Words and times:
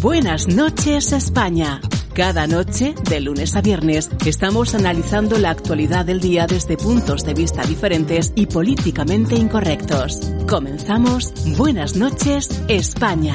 Buenas 0.00 0.48
noches 0.48 1.12
España. 1.12 1.80
Cada 2.14 2.46
noche, 2.46 2.94
de 3.08 3.20
lunes 3.20 3.56
a 3.56 3.60
viernes, 3.60 4.10
estamos 4.24 4.74
analizando 4.74 5.38
la 5.38 5.50
actualidad 5.50 6.04
del 6.04 6.20
día 6.20 6.46
desde 6.46 6.76
puntos 6.76 7.24
de 7.24 7.34
vista 7.34 7.62
diferentes 7.62 8.32
y 8.34 8.46
políticamente 8.46 9.34
incorrectos. 9.34 10.20
Comenzamos 10.48 11.32
Buenas 11.56 11.96
noches 11.96 12.48
España. 12.68 13.34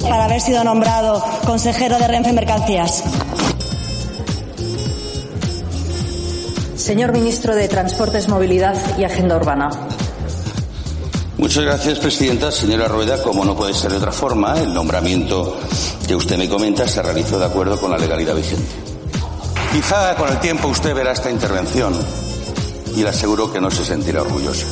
Para 0.00 0.24
haber 0.24 0.40
sido 0.40 0.64
nombrado 0.64 1.22
consejero 1.44 1.98
de 1.98 2.08
Renfe 2.08 2.32
Mercancías. 2.32 3.04
Señor 6.76 7.12
Ministro 7.12 7.54
de 7.54 7.68
Transportes, 7.68 8.28
Movilidad 8.28 8.76
y 8.98 9.04
Agenda 9.04 9.36
Urbana. 9.36 9.97
Muchas 11.38 11.64
gracias, 11.64 12.00
Presidenta. 12.00 12.50
Señora 12.50 12.88
Rueda, 12.88 13.22
como 13.22 13.44
no 13.44 13.54
puede 13.54 13.72
ser 13.72 13.92
de 13.92 13.98
otra 13.98 14.10
forma, 14.10 14.58
el 14.60 14.74
nombramiento 14.74 15.56
que 16.06 16.16
usted 16.16 16.36
me 16.36 16.48
comenta 16.48 16.86
se 16.88 17.00
realizó 17.00 17.38
de 17.38 17.46
acuerdo 17.46 17.78
con 17.78 17.92
la 17.92 17.96
legalidad 17.96 18.34
vigente. 18.34 18.66
Quizá 19.72 20.16
con 20.16 20.28
el 20.28 20.40
tiempo 20.40 20.66
usted 20.66 20.92
verá 20.94 21.12
esta 21.12 21.30
intervención 21.30 21.94
y 22.96 23.02
le 23.02 23.10
aseguro 23.10 23.52
que 23.52 23.60
no 23.60 23.70
se 23.70 23.84
sentirá 23.84 24.22
orgullosa. 24.22 24.66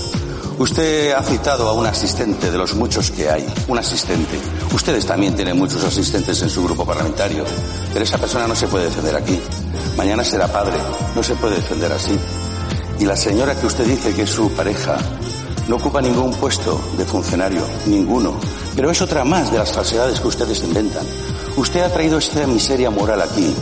Usted 0.58 1.12
ha 1.12 1.22
citado 1.22 1.68
a 1.68 1.72
un 1.72 1.86
asistente 1.86 2.50
de 2.50 2.58
los 2.58 2.74
muchos 2.74 3.12
que 3.12 3.30
hay, 3.30 3.46
un 3.68 3.78
asistente. 3.78 4.36
Ustedes 4.74 5.06
también 5.06 5.36
tienen 5.36 5.56
muchos 5.56 5.84
asistentes 5.84 6.42
en 6.42 6.50
su 6.50 6.64
grupo 6.64 6.84
parlamentario, 6.84 7.44
pero 7.92 8.04
esa 8.04 8.18
persona 8.18 8.48
no 8.48 8.56
se 8.56 8.66
puede 8.66 8.86
defender 8.86 9.14
aquí. 9.14 9.38
Mañana 9.96 10.24
será 10.24 10.48
padre, 10.48 10.76
no 11.14 11.22
se 11.22 11.36
puede 11.36 11.56
defender 11.56 11.92
así. 11.92 12.18
Y 12.98 13.04
la 13.04 13.16
señora 13.16 13.54
que 13.54 13.66
usted 13.66 13.84
dice 13.84 14.12
que 14.14 14.22
es 14.22 14.30
su 14.30 14.50
pareja 14.50 14.98
no 15.68 15.76
ocupa 15.76 16.00
ningún 16.00 16.32
puesto 16.32 16.80
de 16.96 17.04
funcionario, 17.04 17.62
ninguno. 17.86 18.34
Pero 18.74 18.90
es 18.90 19.00
otra 19.02 19.24
más 19.24 19.50
de 19.50 19.58
las 19.58 19.72
falsedades 19.72 20.20
que 20.20 20.28
ustedes 20.28 20.62
inventan. 20.62 21.06
Usted 21.56 21.82
ha 21.82 21.92
traído 21.92 22.18
esta 22.18 22.46
miseria 22.46 22.90
moral 22.90 23.22
aquí. 23.22 23.54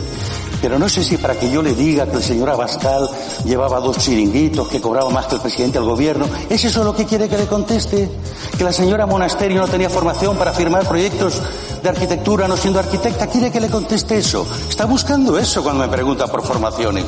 Pero 0.61 0.79
no 0.79 0.89
sé 0.89 1.03
si 1.03 1.17
para 1.17 1.35
que 1.35 1.49
yo 1.49 1.61
le 1.61 1.75
diga 1.75 2.07
que 2.07 2.17
el 2.17 2.23
señor 2.23 2.49
Abascal 2.49 3.09
llevaba 3.45 3.79
dos 3.79 3.97
chiringuitos, 3.97 4.67
que 4.67 4.81
cobraba 4.81 5.09
más 5.09 5.27
que 5.27 5.35
el 5.35 5.41
presidente 5.41 5.79
del 5.79 5.87
gobierno, 5.87 6.25
¿es 6.49 6.63
eso 6.63 6.83
lo 6.83 6.95
que 6.95 7.05
quiere 7.05 7.29
que 7.29 7.37
le 7.37 7.45
conteste? 7.45 8.09
Que 8.57 8.63
la 8.63 8.71
señora 8.71 9.05
Monasterio 9.05 9.61
no 9.61 9.67
tenía 9.67 9.89
formación 9.89 10.37
para 10.37 10.53
firmar 10.53 10.87
proyectos 10.87 11.41
de 11.83 11.89
arquitectura 11.89 12.47
no 12.47 12.57
siendo 12.57 12.79
arquitecta, 12.79 13.27
¿quiere 13.27 13.51
que 13.51 13.61
le 13.61 13.69
conteste 13.69 14.17
eso? 14.17 14.47
Está 14.67 14.85
buscando 14.85 15.37
eso 15.37 15.61
cuando 15.61 15.83
me 15.83 15.89
pregunta 15.89 16.25
por 16.25 16.41
formaciones. 16.41 17.05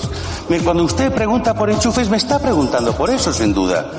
Cuando 0.63 0.83
usted 0.83 1.11
pregunta 1.11 1.55
por 1.55 1.71
enchufes, 1.71 2.09
me 2.09 2.17
está 2.17 2.37
preguntando 2.37 2.93
por 2.93 3.09
eso, 3.09 3.33
sin 3.33 3.55
duda. 3.55 3.89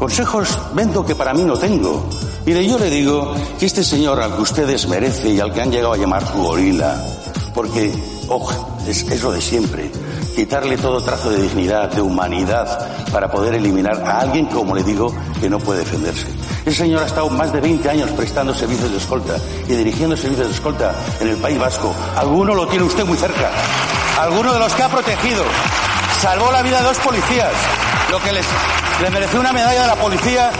Consejos 0.00 0.58
vendo 0.72 1.04
que 1.04 1.14
para 1.14 1.34
mí 1.34 1.42
no 1.44 1.58
tengo. 1.58 2.08
Mire, 2.46 2.66
yo 2.66 2.78
le 2.78 2.88
digo 2.88 3.34
que 3.58 3.66
este 3.66 3.84
señor 3.84 4.18
al 4.18 4.34
que 4.34 4.40
usted 4.40 4.66
desmerece 4.66 5.28
y 5.28 5.40
al 5.40 5.52
que 5.52 5.60
han 5.60 5.70
llegado 5.70 5.92
a 5.92 5.98
llamar 5.98 6.26
su 6.26 6.38
gorila, 6.38 7.04
porque, 7.52 7.92
es, 8.88 9.02
es 9.02 9.22
lo 9.22 9.30
de 9.30 9.42
siempre, 9.42 9.92
quitarle 10.34 10.78
todo 10.78 11.02
trazo 11.02 11.28
de 11.28 11.42
dignidad, 11.42 11.92
de 11.92 12.00
humanidad, 12.00 13.10
para 13.12 13.30
poder 13.30 13.56
eliminar 13.56 14.02
a 14.02 14.20
alguien, 14.20 14.46
como 14.46 14.74
le 14.74 14.82
digo, 14.84 15.14
que 15.38 15.50
no 15.50 15.58
puede 15.58 15.80
defenderse. 15.80 16.28
Ese 16.64 16.76
señor 16.76 17.02
ha 17.02 17.06
estado 17.06 17.28
más 17.28 17.52
de 17.52 17.60
20 17.60 17.90
años 17.90 18.10
prestando 18.12 18.54
servicios 18.54 18.90
de 18.90 18.96
escolta 18.96 19.36
y 19.68 19.74
dirigiendo 19.74 20.16
servicios 20.16 20.48
de 20.48 20.54
escolta 20.54 20.94
en 21.20 21.28
el 21.28 21.36
País 21.36 21.58
Vasco. 21.58 21.94
Alguno 22.16 22.54
lo 22.54 22.66
tiene 22.66 22.86
usted 22.86 23.04
muy 23.04 23.18
cerca. 23.18 23.50
Alguno 24.18 24.54
de 24.54 24.60
los 24.60 24.72
que 24.72 24.82
ha 24.82 24.88
protegido. 24.88 25.44
Salvó 26.22 26.50
la 26.50 26.62
vida 26.62 26.78
de 26.78 26.84
dos 26.84 26.98
policías. 27.00 27.52
Lo 28.10 28.18
que 28.18 28.32
les, 28.32 28.46
le 29.02 29.10
mereció 29.10 29.38
una 29.38 29.52
medalla 29.52 29.82
de 29.82 29.86
la 29.86 29.94
Policía 29.94 30.50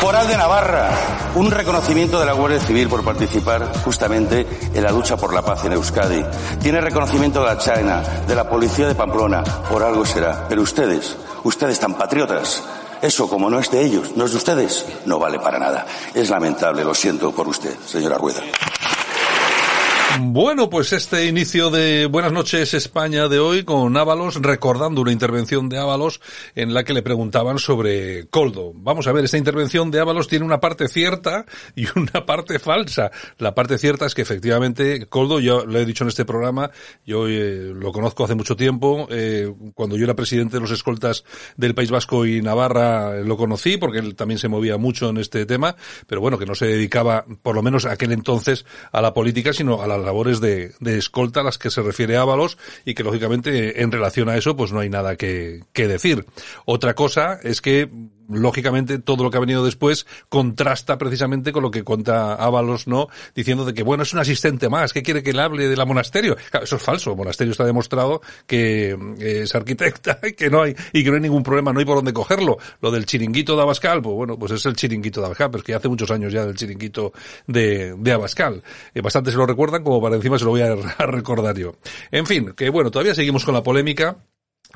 Foral 0.00 0.26
de 0.26 0.36
Navarra, 0.36 0.90
un 1.36 1.52
reconocimiento 1.52 2.18
de 2.18 2.26
la 2.26 2.32
Guardia 2.32 2.58
Civil 2.58 2.88
por 2.88 3.04
participar 3.04 3.72
justamente 3.84 4.44
en 4.74 4.82
la 4.82 4.90
lucha 4.90 5.16
por 5.16 5.32
la 5.32 5.42
paz 5.42 5.64
en 5.64 5.72
Euskadi. 5.74 6.24
Tiene 6.60 6.80
reconocimiento 6.80 7.40
de 7.40 7.46
la 7.46 7.58
China, 7.58 8.02
de 8.26 8.34
la 8.34 8.48
Policía 8.48 8.88
de 8.88 8.96
Pamplona, 8.96 9.44
por 9.70 9.84
algo 9.84 10.04
será. 10.04 10.46
Pero 10.48 10.62
ustedes, 10.62 11.16
ustedes 11.44 11.78
tan 11.78 11.94
patriotas, 11.94 12.64
eso 13.00 13.28
como 13.28 13.48
no 13.48 13.60
es 13.60 13.70
de 13.70 13.82
ellos, 13.82 14.16
no 14.16 14.24
es 14.24 14.32
de 14.32 14.38
ustedes, 14.38 14.84
no 15.04 15.20
vale 15.20 15.38
para 15.38 15.60
nada. 15.60 15.86
Es 16.12 16.28
lamentable, 16.28 16.84
lo 16.84 16.92
siento 16.92 17.30
por 17.30 17.46
usted, 17.46 17.76
señora 17.86 18.18
Rueda. 18.18 18.40
Bueno, 20.18 20.70
pues 20.70 20.94
este 20.94 21.26
inicio 21.26 21.70
de 21.70 22.06
Buenas 22.06 22.32
noches 22.32 22.72
España 22.72 23.28
de 23.28 23.38
hoy 23.38 23.64
con 23.64 23.94
Ábalos, 23.96 24.40
recordando 24.40 25.02
una 25.02 25.12
intervención 25.12 25.68
de 25.68 25.78
Ábalos 25.78 26.20
en 26.54 26.72
la 26.72 26.84
que 26.84 26.94
le 26.94 27.02
preguntaban 27.02 27.58
sobre 27.58 28.26
Coldo. 28.28 28.72
Vamos 28.74 29.06
a 29.06 29.12
ver, 29.12 29.24
esta 29.24 29.36
intervención 29.36 29.90
de 29.90 30.00
Ábalos 30.00 30.28
tiene 30.28 30.46
una 30.46 30.58
parte 30.58 30.88
cierta 30.88 31.44
y 31.74 31.86
una 31.96 32.24
parte 32.24 32.58
falsa. 32.58 33.10
La 33.38 33.54
parte 33.54 33.76
cierta 33.76 34.06
es 34.06 34.14
que 34.14 34.22
efectivamente 34.22 35.06
Coldo, 35.06 35.38
yo 35.38 35.66
lo 35.66 35.78
he 35.78 35.84
dicho 35.84 36.04
en 36.04 36.08
este 36.08 36.24
programa, 36.24 36.70
yo 37.04 37.28
eh, 37.28 37.72
lo 37.74 37.92
conozco 37.92 38.24
hace 38.24 38.34
mucho 38.34 38.56
tiempo, 38.56 39.06
eh, 39.10 39.52
cuando 39.74 39.96
yo 39.96 40.04
era 40.04 40.14
presidente 40.14 40.56
de 40.56 40.60
los 40.60 40.70
escoltas 40.70 41.24
del 41.56 41.74
País 41.74 41.90
Vasco 41.90 42.24
y 42.24 42.40
Navarra 42.40 43.20
lo 43.20 43.36
conocí 43.36 43.76
porque 43.76 43.98
él 43.98 44.14
también 44.14 44.38
se 44.38 44.48
movía 44.48 44.78
mucho 44.78 45.10
en 45.10 45.18
este 45.18 45.44
tema, 45.44 45.76
pero 46.06 46.22
bueno, 46.22 46.38
que 46.38 46.46
no 46.46 46.54
se 46.54 46.66
dedicaba, 46.66 47.26
por 47.42 47.54
lo 47.54 47.62
menos 47.62 47.84
aquel 47.84 48.12
entonces, 48.12 48.64
a 48.92 49.02
la 49.02 49.12
política, 49.12 49.52
sino 49.52 49.82
a 49.82 49.86
la 49.86 50.05
labores 50.06 50.40
de, 50.40 50.72
de, 50.80 50.96
escolta 50.96 51.40
a 51.40 51.44
las 51.44 51.58
que 51.58 51.70
se 51.70 51.82
refiere 51.82 52.16
Ábalos 52.16 52.56
y 52.84 52.94
que 52.94 53.02
lógicamente 53.02 53.82
en 53.82 53.92
relación 53.92 54.30
a 54.30 54.36
eso 54.36 54.56
pues 54.56 54.72
no 54.72 54.80
hay 54.80 54.88
nada 54.88 55.16
que, 55.16 55.64
que 55.74 55.86
decir. 55.86 56.24
Otra 56.64 56.94
cosa 56.94 57.38
es 57.42 57.60
que 57.60 57.90
lógicamente 58.28 58.98
todo 58.98 59.24
lo 59.24 59.30
que 59.30 59.38
ha 59.38 59.40
venido 59.40 59.64
después 59.64 60.06
contrasta 60.28 60.98
precisamente 60.98 61.52
con 61.52 61.62
lo 61.62 61.70
que 61.70 61.82
cuenta 61.82 62.34
Ábalos, 62.34 62.86
¿no? 62.86 63.08
Diciendo 63.34 63.64
de 63.64 63.74
que, 63.74 63.82
bueno, 63.82 64.02
es 64.02 64.12
un 64.12 64.18
asistente 64.18 64.68
más, 64.68 64.92
que 64.92 65.02
quiere 65.02 65.22
que 65.22 65.32
le 65.32 65.42
hable 65.42 65.68
de 65.68 65.76
la 65.76 65.84
monasterio? 65.84 66.36
Claro, 66.50 66.64
eso 66.64 66.76
es 66.76 66.82
falso. 66.82 67.10
El 67.10 67.16
monasterio 67.16 67.52
está 67.52 67.64
demostrado 67.64 68.20
que 68.46 68.90
eh, 68.90 69.42
es 69.42 69.54
arquitecta 69.54 70.18
y 70.26 70.32
que 70.32 70.50
no 70.50 70.62
hay, 70.62 70.74
y 70.92 71.02
que 71.02 71.10
no 71.10 71.16
hay 71.16 71.22
ningún 71.22 71.42
problema, 71.42 71.72
no 71.72 71.78
hay 71.78 71.86
por 71.86 71.96
dónde 71.96 72.12
cogerlo. 72.12 72.58
Lo 72.80 72.90
del 72.90 73.06
chiringuito 73.06 73.56
de 73.56 73.62
Abascal, 73.62 74.02
pues 74.02 74.14
bueno, 74.14 74.38
pues 74.38 74.52
es 74.52 74.66
el 74.66 74.76
chiringuito 74.76 75.20
de 75.20 75.26
Abascal, 75.26 75.50
pero 75.50 75.58
es 75.60 75.64
que 75.64 75.74
hace 75.74 75.88
muchos 75.88 76.10
años 76.10 76.32
ya 76.32 76.44
del 76.44 76.56
chiringuito 76.56 77.12
de, 77.46 77.94
de 77.96 78.12
Abascal. 78.12 78.62
Eh, 78.94 79.00
bastante 79.00 79.30
se 79.30 79.36
lo 79.36 79.46
recuerdan, 79.46 79.82
como 79.82 80.00
para 80.02 80.16
encima 80.16 80.38
se 80.38 80.44
lo 80.44 80.50
voy 80.50 80.62
a, 80.62 80.72
a 80.98 81.06
recordar 81.06 81.56
yo. 81.56 81.76
En 82.10 82.26
fin, 82.26 82.52
que 82.56 82.68
bueno, 82.70 82.90
todavía 82.90 83.14
seguimos 83.14 83.44
con 83.44 83.54
la 83.54 83.62
polémica 83.62 84.18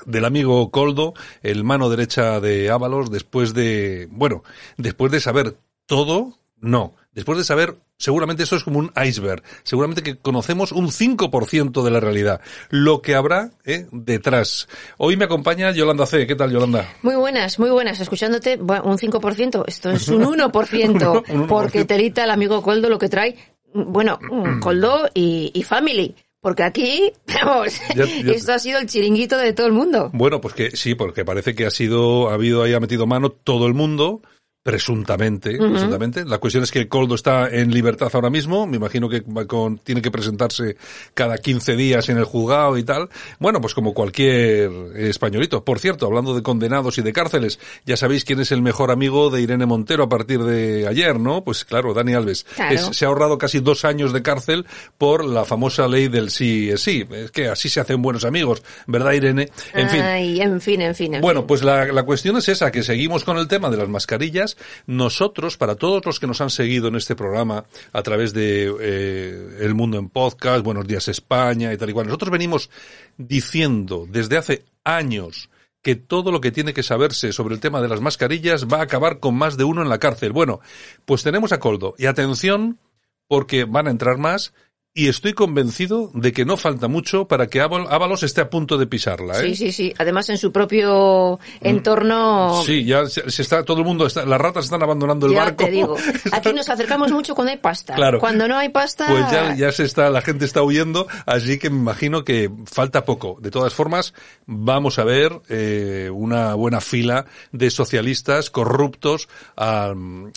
del 0.06 0.24
amigo 0.24 0.70
Coldo, 0.70 1.14
el 1.42 1.64
mano 1.64 1.90
derecha 1.90 2.40
de 2.40 2.70
Ábalos, 2.70 3.10
después 3.10 3.54
de, 3.54 4.08
bueno, 4.10 4.42
después 4.76 5.12
de 5.12 5.20
saber 5.20 5.56
todo, 5.86 6.34
no, 6.60 6.94
después 7.12 7.38
de 7.38 7.44
saber, 7.44 7.76
seguramente 7.96 8.42
esto 8.42 8.56
es 8.56 8.64
como 8.64 8.78
un 8.78 8.92
iceberg, 9.02 9.42
seguramente 9.62 10.02
que 10.02 10.16
conocemos 10.16 10.72
un 10.72 10.88
5% 10.88 11.82
de 11.82 11.90
la 11.90 12.00
realidad, 12.00 12.40
lo 12.68 13.02
que 13.02 13.14
habrá 13.14 13.50
¿eh? 13.64 13.86
detrás. 13.92 14.68
Hoy 14.98 15.16
me 15.16 15.24
acompaña 15.24 15.72
Yolanda 15.72 16.06
C. 16.06 16.26
¿Qué 16.26 16.36
tal, 16.36 16.50
Yolanda? 16.52 16.86
Muy 17.02 17.16
buenas, 17.16 17.58
muy 17.58 17.70
buenas. 17.70 18.00
Escuchándote, 18.00 18.56
bueno, 18.56 18.84
un 18.84 18.98
5%, 18.98 19.64
esto 19.66 19.90
es 19.90 20.08
un 20.08 20.22
1%, 20.24 21.24
un 21.28 21.38
1%. 21.38 21.46
porque 21.46 21.84
telita 21.84 22.24
el 22.24 22.30
amigo 22.30 22.62
Coldo 22.62 22.88
lo 22.88 22.98
que 22.98 23.08
trae, 23.08 23.36
bueno, 23.72 24.18
Coldo 24.60 25.08
y, 25.14 25.50
y 25.54 25.62
Family. 25.62 26.14
Porque 26.40 26.62
aquí, 26.62 27.12
vamos, 27.44 27.78
esto 27.94 28.52
ha 28.52 28.58
sido 28.58 28.78
el 28.78 28.86
chiringuito 28.86 29.36
de 29.36 29.52
todo 29.52 29.66
el 29.66 29.72
mundo. 29.72 30.10
Bueno, 30.14 30.40
pues 30.40 30.54
que 30.54 30.70
sí, 30.70 30.94
porque 30.94 31.24
parece 31.24 31.54
que 31.54 31.66
ha 31.66 31.70
sido, 31.70 32.30
ha 32.30 32.34
habido 32.34 32.62
ahí, 32.62 32.72
ha 32.72 32.80
metido 32.80 33.06
mano 33.06 33.30
todo 33.30 33.66
el 33.66 33.74
mundo, 33.74 34.22
presuntamente, 34.62 35.58
uh 35.58 35.62
-huh. 35.62 35.70
presuntamente. 35.72 36.24
La 36.24 36.38
cuestión 36.38 36.62
es 36.62 36.70
que 36.70 36.86
Coldo 36.86 37.14
está 37.14 37.48
en 37.48 37.72
libertad 37.72 38.10
ahora 38.12 38.28
mismo, 38.28 38.66
me 38.66 38.76
imagino 38.76 39.08
que 39.08 39.22
con, 39.46 39.78
tiene 39.78 40.02
que 40.02 40.10
presentarse 40.10 40.76
cada 41.14 41.38
15 41.38 41.76
días 41.76 42.08
en 42.10 42.18
el 42.18 42.24
juzgado 42.24 42.76
y 42.76 42.84
tal. 42.84 43.08
Bueno, 43.38 43.60
pues 43.60 43.74
como 43.74 43.94
cualquier 43.94 44.70
españolito. 44.96 45.64
Por 45.64 45.78
cierto, 45.78 46.06
hablando 46.06 46.34
de 46.34 46.42
condenados 46.42 46.98
y 46.98 47.02
de 47.02 47.12
cárceles, 47.12 47.58
ya 47.86 47.96
sabéis 47.96 48.24
quién 48.24 48.40
es 48.40 48.52
el 48.52 48.60
mejor 48.60 48.90
amigo 48.90 49.30
de 49.30 49.40
Irene 49.40 49.64
Montero 49.64 50.04
a 50.04 50.08
partir 50.08 50.40
de 50.40 50.86
ayer, 50.86 51.18
¿no? 51.18 51.42
Pues 51.42 51.64
claro, 51.64 51.94
Dani 51.94 52.12
Alves. 52.12 52.44
Claro. 52.54 52.74
Es, 52.74 52.96
se 52.96 53.04
ha 53.06 53.08
ahorrado 53.08 53.38
casi 53.38 53.60
dos 53.60 53.86
años 53.86 54.12
de 54.12 54.22
cárcel 54.22 54.66
por 54.98 55.24
la 55.24 55.46
famosa 55.46 55.88
ley 55.88 56.08
del 56.08 56.30
sí 56.30 56.70
es 56.70 56.82
sí. 56.82 57.06
Es 57.10 57.30
que 57.30 57.48
así 57.48 57.70
se 57.70 57.80
hacen 57.80 58.02
buenos 58.02 58.24
amigos, 58.24 58.62
¿verdad, 58.86 59.12
Irene? 59.12 59.48
En 59.72 59.88
fin. 59.88 60.00
Ay, 60.02 60.40
en 60.42 60.60
fin, 60.60 60.82
en 60.82 60.94
fin. 60.94 61.14
En 61.14 61.22
bueno, 61.22 61.40
fin. 61.40 61.46
pues 61.46 61.62
la, 61.62 61.86
la 61.86 62.02
cuestión 62.02 62.36
es 62.36 62.48
esa, 62.48 62.70
que 62.70 62.82
seguimos 62.82 63.24
con 63.24 63.38
el 63.38 63.48
tema 63.48 63.70
de 63.70 63.78
las 63.78 63.88
mascarillas 63.88 64.50
nosotros, 64.86 65.56
para 65.56 65.74
todos 65.74 66.04
los 66.04 66.20
que 66.20 66.26
nos 66.26 66.40
han 66.40 66.50
seguido 66.50 66.88
en 66.88 66.96
este 66.96 67.16
programa 67.16 67.64
a 67.92 68.02
través 68.02 68.32
de 68.32 68.74
eh, 68.80 69.58
El 69.60 69.74
Mundo 69.74 69.98
en 69.98 70.08
Podcast, 70.08 70.64
Buenos 70.64 70.86
Días 70.86 71.08
España 71.08 71.72
y 71.72 71.76
tal 71.76 71.90
y 71.90 71.92
cual, 71.92 72.06
nosotros 72.06 72.30
venimos 72.30 72.70
diciendo 73.16 74.06
desde 74.08 74.36
hace 74.36 74.64
años 74.84 75.50
que 75.82 75.96
todo 75.96 76.30
lo 76.30 76.40
que 76.40 76.52
tiene 76.52 76.74
que 76.74 76.82
saberse 76.82 77.32
sobre 77.32 77.54
el 77.54 77.60
tema 77.60 77.80
de 77.80 77.88
las 77.88 78.00
mascarillas 78.00 78.66
va 78.66 78.78
a 78.78 78.82
acabar 78.82 79.18
con 79.18 79.34
más 79.34 79.56
de 79.56 79.64
uno 79.64 79.82
en 79.82 79.88
la 79.88 79.98
cárcel. 79.98 80.32
Bueno, 80.32 80.60
pues 81.04 81.22
tenemos 81.22 81.52
a 81.52 81.60
Coldo. 81.60 81.94
Y 81.96 82.06
atención, 82.06 82.78
porque 83.26 83.64
van 83.64 83.86
a 83.86 83.90
entrar 83.90 84.18
más 84.18 84.52
y 84.92 85.08
estoy 85.08 85.34
convencido 85.34 86.10
de 86.14 86.32
que 86.32 86.44
no 86.44 86.56
falta 86.56 86.88
mucho 86.88 87.28
para 87.28 87.46
que 87.46 87.60
Ábalos 87.60 88.24
esté 88.24 88.40
a 88.40 88.50
punto 88.50 88.76
de 88.76 88.88
pisarla. 88.88 89.38
¿eh? 89.38 89.50
Sí, 89.50 89.54
sí, 89.54 89.72
sí. 89.72 89.94
Además, 89.98 90.28
en 90.30 90.38
su 90.38 90.50
propio 90.50 91.38
entorno. 91.60 92.60
Mm. 92.60 92.66
Sí, 92.66 92.84
ya 92.84 93.06
se, 93.06 93.22
está, 93.40 93.64
todo 93.64 93.78
el 93.78 93.84
mundo, 93.84 94.06
está, 94.06 94.26
las 94.26 94.40
ratas 94.40 94.64
están 94.64 94.82
abandonando 94.82 95.26
el 95.26 95.34
ya 95.34 95.44
barco. 95.44 95.64
Te 95.64 95.70
digo, 95.70 95.96
aquí 96.32 96.52
nos 96.52 96.68
acercamos 96.68 97.12
mucho 97.12 97.36
cuando 97.36 97.52
hay 97.52 97.58
pasta. 97.58 97.94
Claro. 97.94 98.18
Cuando 98.18 98.48
no 98.48 98.58
hay 98.58 98.70
pasta. 98.70 99.06
Pues 99.08 99.30
ya, 99.30 99.54
ya 99.54 99.70
se 99.70 99.84
está, 99.84 100.10
la 100.10 100.22
gente 100.22 100.44
está 100.44 100.62
huyendo, 100.62 101.06
así 101.24 101.60
que 101.60 101.70
me 101.70 101.76
imagino 101.76 102.24
que 102.24 102.50
falta 102.66 103.04
poco. 103.04 103.38
De 103.40 103.52
todas 103.52 103.72
formas, 103.72 104.12
vamos 104.46 104.98
a 104.98 105.04
ver 105.04 105.40
eh, 105.48 106.10
una 106.12 106.54
buena 106.54 106.80
fila 106.80 107.26
de 107.52 107.70
socialistas 107.70 108.50
corruptos 108.50 109.28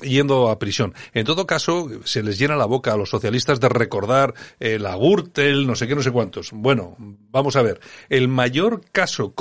yendo 0.03 0.51
a 0.51 0.59
prisión. 0.59 0.93
En 1.15 1.25
todo 1.25 1.47
caso, 1.47 1.89
se 2.03 2.21
les 2.21 2.37
llena 2.37 2.55
la 2.55 2.65
boca 2.65 2.93
a 2.93 2.97
los 2.97 3.09
socialistas 3.09 3.59
de 3.59 3.69
recordar 3.69 4.35
eh, 4.59 4.79
la 4.79 4.95
Gürtel, 4.95 5.65
no 5.67 5.75
sé 5.75 5.87
qué, 5.87 5.95
no 5.95 6.03
sé 6.03 6.11
cuántos. 6.11 6.51
Bueno, 6.51 6.95
vamos 6.97 7.55
a 7.55 7.61
ver. 7.61 7.79
El 8.09 8.27
mayor 8.27 8.81
caso 8.91 9.33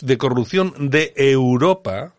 de 0.00 0.18
corrupción 0.18 0.90
de 0.90 1.12
Europa 1.16 2.14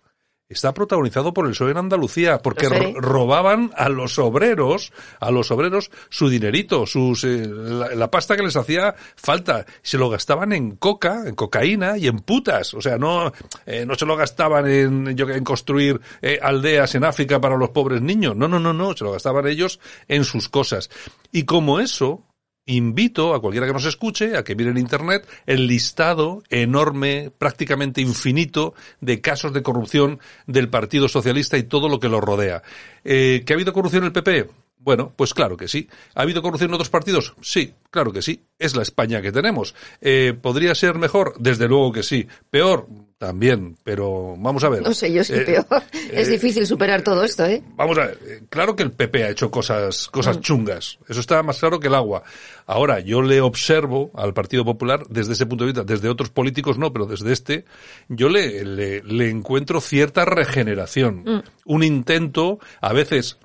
está 0.50 0.74
protagonizado 0.74 1.34
por 1.34 1.46
el 1.46 1.52
PSOE 1.52 1.72
en 1.72 1.78
Andalucía, 1.78 2.40
porque 2.40 2.68
robaban 2.96 3.72
a 3.76 3.90
los 3.90 4.18
obreros, 4.18 4.94
a 5.20 5.32
los 5.32 5.52
obreros 5.52 5.92
su 6.10 6.30
dinerito, 6.30 6.86
sus, 6.86 7.24
eh, 7.24 7.48
la, 7.48 8.10
pasta 8.10 8.36
que 8.36 8.44
les 8.44 8.56
hacía 8.56 8.96
falta. 9.16 9.66
Se 9.82 9.98
lo 9.98 10.10
gastaban 10.10 10.54
en 10.54 10.78
coca, 10.78 11.24
en 11.28 11.36
cocaína 11.36 11.98
y 11.98 12.08
en 12.08 12.20
putas. 12.20 12.74
O 12.74 12.82
sea, 12.82 12.98
no, 12.98 13.32
eh, 13.66 13.86
no 13.86 13.96
se 13.96 14.06
lo 14.06 14.16
gastaban 14.16 14.68
en, 14.68 15.08
en 15.08 15.44
construir 15.44 16.00
aldeas 16.42 16.96
en 16.96 17.04
África 17.04 17.42
para 17.42 17.58
los 17.58 17.70
pobres 17.70 18.02
niños. 18.02 18.36
No, 18.36 18.48
no, 18.48 18.60
no, 18.60 18.74
no. 18.74 18.96
Se 18.96 19.04
lo 19.04 19.12
gastaban 19.12 19.48
ellos 19.48 19.80
en 20.08 20.24
sus 20.24 20.50
cosas. 20.50 20.90
Y 21.32 21.44
como 21.44 21.80
eso, 21.80 22.24
invito 22.68 23.34
a 23.34 23.42
cualquiera 23.42 23.66
que 23.66 23.74
nos 23.74 23.86
escuche 23.86 24.38
a 24.38 24.44
que 24.44 24.56
mire 24.56 24.70
en 24.70 24.78
Internet 24.78 25.28
el 25.46 25.68
listado 25.68 26.44
enorme, 26.50 27.32
prácticamente 27.38 28.02
infinito, 28.02 28.76
de 29.02 29.20
casos 29.22 29.54
de 29.54 29.64
corrupción 29.64 30.20
del 30.46 30.70
Partido 30.70 31.08
Socialista 31.08 31.58
y 31.58 31.64
todo 31.64 31.90
lo 31.90 32.00
que 32.00 32.10
lo 32.10 32.22
rodea. 32.22 32.62
Eh, 33.04 33.44
¿Que 33.46 33.54
ha 33.54 33.56
habido 33.56 33.74
corrupción 33.74 34.04
en 34.04 34.08
el 34.08 34.14
PP? 34.14 34.67
Bueno, 34.88 35.12
pues 35.14 35.34
claro 35.34 35.58
que 35.58 35.68
sí. 35.68 35.90
¿Ha 36.16 36.22
habido 36.22 36.42
corrupción 36.42 36.70
en 36.70 36.76
otros 36.76 36.90
partidos? 36.90 37.34
Sí, 37.42 37.74
claro 37.92 38.14
que 38.14 38.22
sí. 38.22 38.46
Es 38.58 38.74
la 38.74 38.84
España 38.84 39.22
que 39.22 39.34
tenemos. 39.34 39.76
Eh, 40.00 40.34
¿Podría 40.42 40.74
ser 40.76 40.96
mejor? 40.96 41.34
Desde 41.40 41.68
luego 41.68 41.92
que 41.92 42.04
sí. 42.04 42.26
¿Peor? 42.50 42.88
También, 43.18 43.76
pero 43.84 44.36
vamos 44.38 44.64
a 44.64 44.70
ver. 44.70 44.84
No 44.84 44.94
sé 44.94 45.12
yo 45.12 45.26
si 45.26 45.34
eh, 45.34 45.42
peor. 45.42 45.84
es 46.14 46.30
difícil 46.30 46.66
superar 46.66 47.02
todo 47.02 47.26
esto, 47.26 47.46
¿eh? 47.46 47.62
Vamos 47.76 47.98
a 47.98 48.06
ver. 48.06 48.44
Claro 48.50 48.78
que 48.78 48.84
el 48.84 48.94
PP 48.94 49.26
ha 49.26 49.30
hecho 49.32 49.52
cosas, 49.52 50.08
cosas 50.08 50.38
mm. 50.38 50.42
chungas. 50.42 51.00
Eso 51.10 51.20
está 51.20 51.44
más 51.44 51.60
claro 51.60 51.82
que 51.82 51.88
el 51.88 51.96
agua. 51.96 52.24
Ahora, 52.66 53.02
yo 53.02 53.22
le 53.22 53.42
observo 53.42 54.12
al 54.16 54.34
Partido 54.34 54.64
Popular 54.64 55.06
desde 55.10 55.34
ese 55.34 55.48
punto 55.48 55.66
de 55.66 55.74
vista, 55.74 55.84
desde 55.84 56.08
otros 56.08 56.30
políticos 56.30 56.78
no, 56.78 56.94
pero 56.94 57.08
desde 57.08 57.34
este, 57.34 57.66
yo 58.08 58.30
le, 58.30 58.64
le, 58.64 59.30
encuentro 59.30 59.82
cierta 59.82 60.24
regeneración. 60.24 61.24
Mm. 61.26 61.44
Un 61.66 61.84
intento, 61.84 62.60
a 62.80 62.94
veces, 62.94 63.38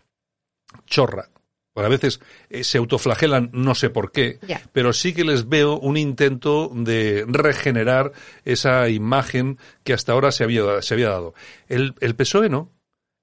chorra. 0.87 1.32
Por 1.73 1.85
a 1.85 1.89
veces 1.89 2.21
eh, 2.51 2.65
se 2.65 2.79
autoflagelan, 2.79 3.51
no 3.53 3.75
sé 3.75 3.89
por 3.89 4.13
qué, 4.13 4.39
pero 4.73 4.93
sí 4.93 5.15
que 5.15 5.25
les 5.25 5.49
veo 5.49 5.79
un 5.79 5.97
intento 5.97 6.71
de 6.75 7.25
regenerar 7.27 8.13
esa 8.45 8.89
imagen 8.91 9.59
que 9.83 9.95
hasta 9.95 10.13
ahora 10.13 10.33
se 10.33 10.45
había, 10.45 10.83
se 10.83 10.95
había 10.95 11.09
dado. 11.09 11.35
El, 11.69 11.95
el 12.01 12.15
PSOE 12.15 12.51
no. 12.51 12.71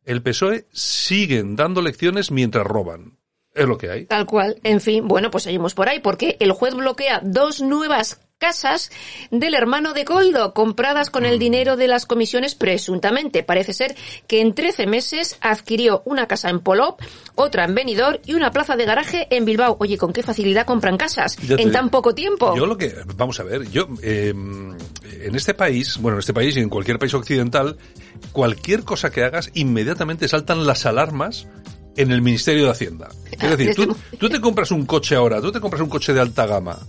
El 0.03 0.23
PSOE 0.23 0.65
siguen 0.71 1.55
dando 1.55 1.81
lecciones 1.81 2.31
mientras 2.31 2.65
roban. 2.65 3.19
Es 3.53 3.67
lo 3.67 3.77
que 3.77 3.91
hay. 3.91 4.05
Tal 4.05 4.25
cual. 4.25 4.59
En 4.63 4.81
fin, 4.81 5.07
bueno, 5.07 5.29
pues 5.29 5.43
seguimos 5.43 5.75
por 5.75 5.89
ahí 5.89 5.99
porque 5.99 6.37
el 6.39 6.51
juez 6.51 6.73
bloquea 6.73 7.21
dos 7.23 7.61
nuevas 7.61 8.19
casas 8.39 8.89
del 9.31 9.53
hermano 9.53 9.93
de 9.93 10.05
Goldo, 10.05 10.53
compradas 10.53 11.09
con 11.09 11.25
el 11.25 11.35
mm. 11.35 11.39
dinero 11.39 11.75
de 11.75 11.87
las 11.87 12.05
comisiones 12.05 12.55
presuntamente. 12.55 13.43
Parece 13.43 13.73
ser 13.73 13.95
que 14.27 14.39
en 14.39 14.55
13 14.55 14.87
meses 14.87 15.37
adquirió 15.41 16.01
una 16.05 16.25
casa 16.25 16.49
en 16.49 16.61
Polop, 16.61 17.01
otra 17.35 17.65
en 17.65 17.75
Benidorm 17.75 18.19
y 18.25 18.33
una 18.33 18.51
plaza 18.51 18.77
de 18.77 18.85
garaje 18.85 19.27
en 19.29 19.43
Bilbao. 19.43 19.75
Oye, 19.79 19.97
¿con 19.97 20.13
qué 20.13 20.23
facilidad 20.23 20.65
compran 20.65 20.97
casas 20.97 21.37
en 21.49 21.71
tan 21.71 21.89
poco 21.89 22.15
tiempo? 22.15 22.55
Yo 22.55 22.65
lo 22.65 22.77
que, 22.77 22.95
vamos 23.17 23.39
a 23.41 23.43
ver, 23.43 23.69
yo, 23.69 23.89
em, 24.01 24.71
en 24.71 25.35
este 25.35 25.53
país, 25.53 25.97
bueno, 25.97 26.15
en 26.15 26.19
este 26.19 26.33
país 26.33 26.55
y 26.55 26.61
en 26.61 26.69
cualquier 26.69 26.97
país 26.97 27.13
occidental, 27.13 27.77
cualquier 28.31 28.83
cosa 28.85 29.11
que 29.11 29.23
hagas, 29.23 29.51
inmediatamente 29.53 30.29
saltan 30.29 30.65
las 30.65 30.85
alarmas 30.85 31.47
en 31.97 32.11
el 32.11 32.21
Ministerio 32.21 32.63
de 32.65 32.71
Hacienda. 32.71 33.09
Es 33.31 33.43
ah, 33.43 33.55
decir, 33.57 33.75
tú, 33.75 33.97
tú 34.17 34.29
te 34.29 34.39
compras 34.39 34.71
un 34.71 34.85
coche 34.85 35.15
ahora, 35.15 35.41
tú 35.41 35.51
te 35.51 35.59
compras 35.59 35.81
un 35.81 35.89
coche 35.89 36.13
de 36.13 36.21
alta 36.21 36.45
gama, 36.45 36.79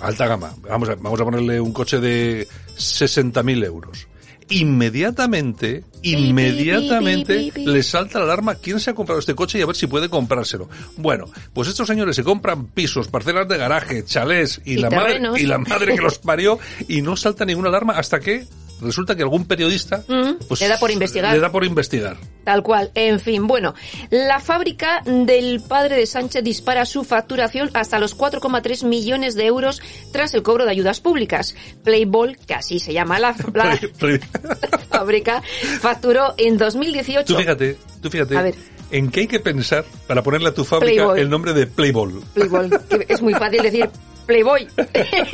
alta 0.00 0.26
gama, 0.26 0.54
vamos 0.62 0.88
a, 0.88 0.94
vamos 0.96 1.20
a 1.20 1.24
ponerle 1.24 1.60
un 1.60 1.72
coche 1.72 2.00
de 2.00 2.46
60.000 2.76 3.64
euros. 3.64 4.08
Inmediatamente, 4.50 5.84
inmediatamente 6.02 7.50
le 7.56 7.82
salta 7.82 8.18
la 8.18 8.26
alarma 8.26 8.56
quién 8.56 8.78
se 8.78 8.90
ha 8.90 8.94
comprado 8.94 9.18
este 9.18 9.34
coche 9.34 9.58
y 9.58 9.62
a 9.62 9.66
ver 9.66 9.74
si 9.74 9.86
puede 9.86 10.10
comprárselo. 10.10 10.68
Bueno, 10.98 11.26
pues 11.54 11.68
estos 11.68 11.88
señores 11.88 12.14
se 12.14 12.24
compran 12.24 12.66
pisos, 12.66 13.08
parcelas 13.08 13.48
de 13.48 13.56
garaje, 13.56 14.04
chalés 14.04 14.60
y, 14.64 14.76
la 14.76 14.90
madre 14.90 15.20
y 15.38 15.46
la 15.46 15.58
madre 15.58 15.94
que 15.94 16.02
los 16.02 16.18
parió 16.18 16.58
y 16.88 17.00
no 17.00 17.16
salta 17.16 17.46
ninguna 17.46 17.70
alarma 17.70 17.94
hasta 17.94 18.20
que 18.20 18.46
resulta 18.80 19.16
que 19.16 19.22
algún 19.22 19.46
periodista 19.46 20.04
mm, 20.06 20.46
pues, 20.48 20.60
le 20.60 20.68
da 20.68 20.78
por 20.78 20.90
investigar. 20.90 21.32
Le 21.32 21.40
da 21.40 21.50
por 21.50 21.64
investigar. 21.64 22.16
Tal 22.44 22.62
cual. 22.62 22.90
En 22.94 23.20
fin, 23.20 23.46
bueno, 23.46 23.74
la 24.10 24.40
fábrica 24.40 25.02
del 25.04 25.60
padre 25.60 25.96
de 25.96 26.06
Sánchez 26.06 26.44
dispara 26.44 26.84
su 26.86 27.04
facturación 27.04 27.70
hasta 27.74 27.98
los 27.98 28.16
4,3 28.16 28.84
millones 28.86 29.34
de 29.34 29.46
euros 29.46 29.80
tras 30.12 30.34
el 30.34 30.42
cobro 30.42 30.64
de 30.64 30.70
ayudas 30.70 31.00
públicas. 31.00 31.54
Playball, 31.82 32.36
que 32.36 32.54
así 32.54 32.78
se 32.78 32.92
llama 32.92 33.18
la, 33.18 33.34
fábrica, 34.90 35.42
facturó 35.80 36.34
en 36.36 36.58
2018. 36.58 37.32
Tú 37.32 37.38
fíjate, 37.38 37.76
tú 38.00 38.10
fíjate. 38.10 38.36
A 38.36 38.42
ver. 38.42 38.54
¿En 38.90 39.10
qué 39.10 39.20
hay 39.20 39.26
que 39.26 39.40
pensar 39.40 39.84
para 40.06 40.22
ponerle 40.22 40.50
a 40.50 40.54
tu 40.54 40.64
fábrica 40.64 41.14
el 41.16 41.30
nombre 41.30 41.52
de 41.52 41.66
Playball? 41.66 42.22
Playball. 42.34 42.70
es 43.08 43.22
muy 43.22 43.34
fácil 43.34 43.62
decir 43.62 43.88
Playboy. 44.26 44.68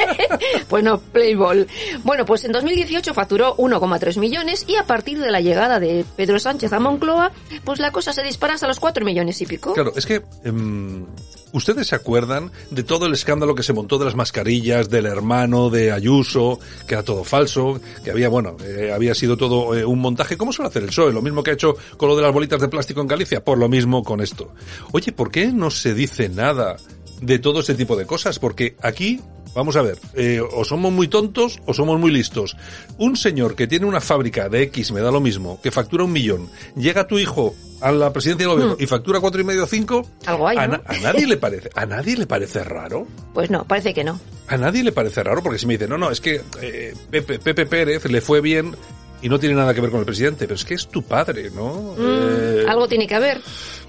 bueno, 0.70 1.00
Playboy. 1.12 1.66
Bueno, 2.04 2.24
pues 2.24 2.44
en 2.44 2.52
2018 2.52 3.14
facturó 3.14 3.56
1,3 3.56 4.18
millones 4.18 4.64
y 4.68 4.76
a 4.76 4.86
partir 4.86 5.18
de 5.18 5.30
la 5.30 5.40
llegada 5.40 5.80
de 5.80 6.04
Pedro 6.16 6.38
Sánchez 6.38 6.72
a 6.72 6.80
Moncloa, 6.80 7.32
pues 7.64 7.78
la 7.78 7.92
cosa 7.92 8.12
se 8.12 8.22
dispara 8.22 8.54
hasta 8.54 8.68
los 8.68 8.80
4 8.80 9.04
millones 9.04 9.40
y 9.40 9.46
pico. 9.46 9.72
Claro, 9.74 9.92
es 9.96 10.06
que... 10.06 10.22
Em, 10.44 11.06
¿Ustedes 11.52 11.88
se 11.88 11.96
acuerdan 11.96 12.52
de 12.70 12.84
todo 12.84 13.06
el 13.06 13.12
escándalo 13.12 13.54
que 13.54 13.62
se 13.62 13.72
montó 13.72 13.98
de 13.98 14.04
las 14.04 14.14
mascarillas, 14.14 14.88
del 14.88 15.06
hermano 15.06 15.68
de 15.68 15.90
Ayuso, 15.90 16.60
que 16.86 16.94
era 16.94 17.02
todo 17.02 17.24
falso, 17.24 17.80
que 18.04 18.12
había, 18.12 18.28
bueno, 18.28 18.56
eh, 18.64 18.92
había 18.94 19.14
sido 19.14 19.36
todo 19.36 19.74
eh, 19.74 19.84
un 19.84 19.98
montaje? 19.98 20.36
¿Cómo 20.36 20.52
suele 20.52 20.68
hacer 20.68 20.82
el 20.82 20.90
PSOE? 20.90 21.12
Lo 21.12 21.22
mismo 21.22 21.42
que 21.42 21.50
ha 21.50 21.54
hecho 21.54 21.74
con 21.96 22.08
lo 22.08 22.14
de 22.14 22.22
las 22.22 22.32
bolitas 22.32 22.60
de 22.60 22.68
plástico 22.68 23.00
en 23.00 23.08
Galicia, 23.08 23.42
por 23.42 23.58
lo 23.58 23.68
mismo 23.68 24.04
con 24.04 24.20
esto. 24.20 24.52
Oye, 24.92 25.10
¿por 25.10 25.30
qué 25.32 25.48
no 25.48 25.70
se 25.70 25.92
dice 25.92 26.28
nada 26.28 26.76
de 27.20 27.38
todo 27.38 27.60
ese 27.60 27.74
tipo 27.74 27.96
de 27.96 28.06
cosas, 28.06 28.38
porque 28.38 28.76
aquí, 28.82 29.20
vamos 29.54 29.76
a 29.76 29.82
ver, 29.82 29.98
eh, 30.14 30.40
o 30.40 30.64
somos 30.64 30.92
muy 30.92 31.08
tontos 31.08 31.60
o 31.66 31.74
somos 31.74 31.98
muy 31.98 32.10
listos. 32.10 32.56
Un 32.98 33.16
señor 33.16 33.54
que 33.54 33.66
tiene 33.66 33.86
una 33.86 34.00
fábrica 34.00 34.48
de 34.48 34.62
X, 34.64 34.92
me 34.92 35.00
da 35.00 35.10
lo 35.10 35.20
mismo, 35.20 35.60
que 35.62 35.70
factura 35.70 36.04
un 36.04 36.12
millón, 36.12 36.48
llega 36.76 37.06
tu 37.06 37.18
hijo 37.18 37.54
a 37.80 37.92
la 37.92 38.12
presidencia 38.12 38.46
del 38.46 38.54
gobierno 38.54 38.76
mm. 38.78 38.82
y 38.82 38.86
factura 38.86 39.20
cuatro 39.20 39.40
y 39.40 39.44
medio 39.44 39.64
o 39.64 39.66
cinco, 39.66 40.06
Algo 40.26 40.48
hay, 40.48 40.58
a, 40.58 40.66
nadie 41.02 41.26
le 41.26 41.36
parece, 41.36 41.70
a 41.74 41.86
nadie 41.86 42.16
le 42.16 42.26
parece 42.26 42.62
raro. 42.64 43.06
Pues 43.32 43.50
no, 43.50 43.64
parece 43.64 43.94
que 43.94 44.04
no. 44.04 44.20
A 44.48 44.56
nadie 44.56 44.82
le 44.82 44.92
parece 44.92 45.22
raro 45.22 45.42
porque 45.42 45.58
si 45.58 45.66
me 45.66 45.74
dice, 45.74 45.88
no, 45.88 45.96
no, 45.96 46.10
es 46.10 46.20
que 46.20 46.42
eh, 46.60 46.94
Pepe, 47.10 47.38
Pepe 47.38 47.66
Pérez 47.66 48.04
le 48.06 48.20
fue 48.20 48.40
bien 48.40 48.76
y 49.22 49.28
no 49.28 49.38
tiene 49.38 49.54
nada 49.54 49.74
que 49.74 49.80
ver 49.80 49.90
con 49.90 50.00
el 50.00 50.06
presidente, 50.06 50.46
pero 50.46 50.54
es 50.54 50.64
que 50.64 50.74
es 50.74 50.88
tu 50.88 51.02
padre, 51.02 51.50
¿no? 51.50 51.94
Mm, 51.96 52.00
eh, 52.00 52.64
algo 52.68 52.88
tiene 52.88 53.06
que 53.06 53.14
haber. 53.14 53.40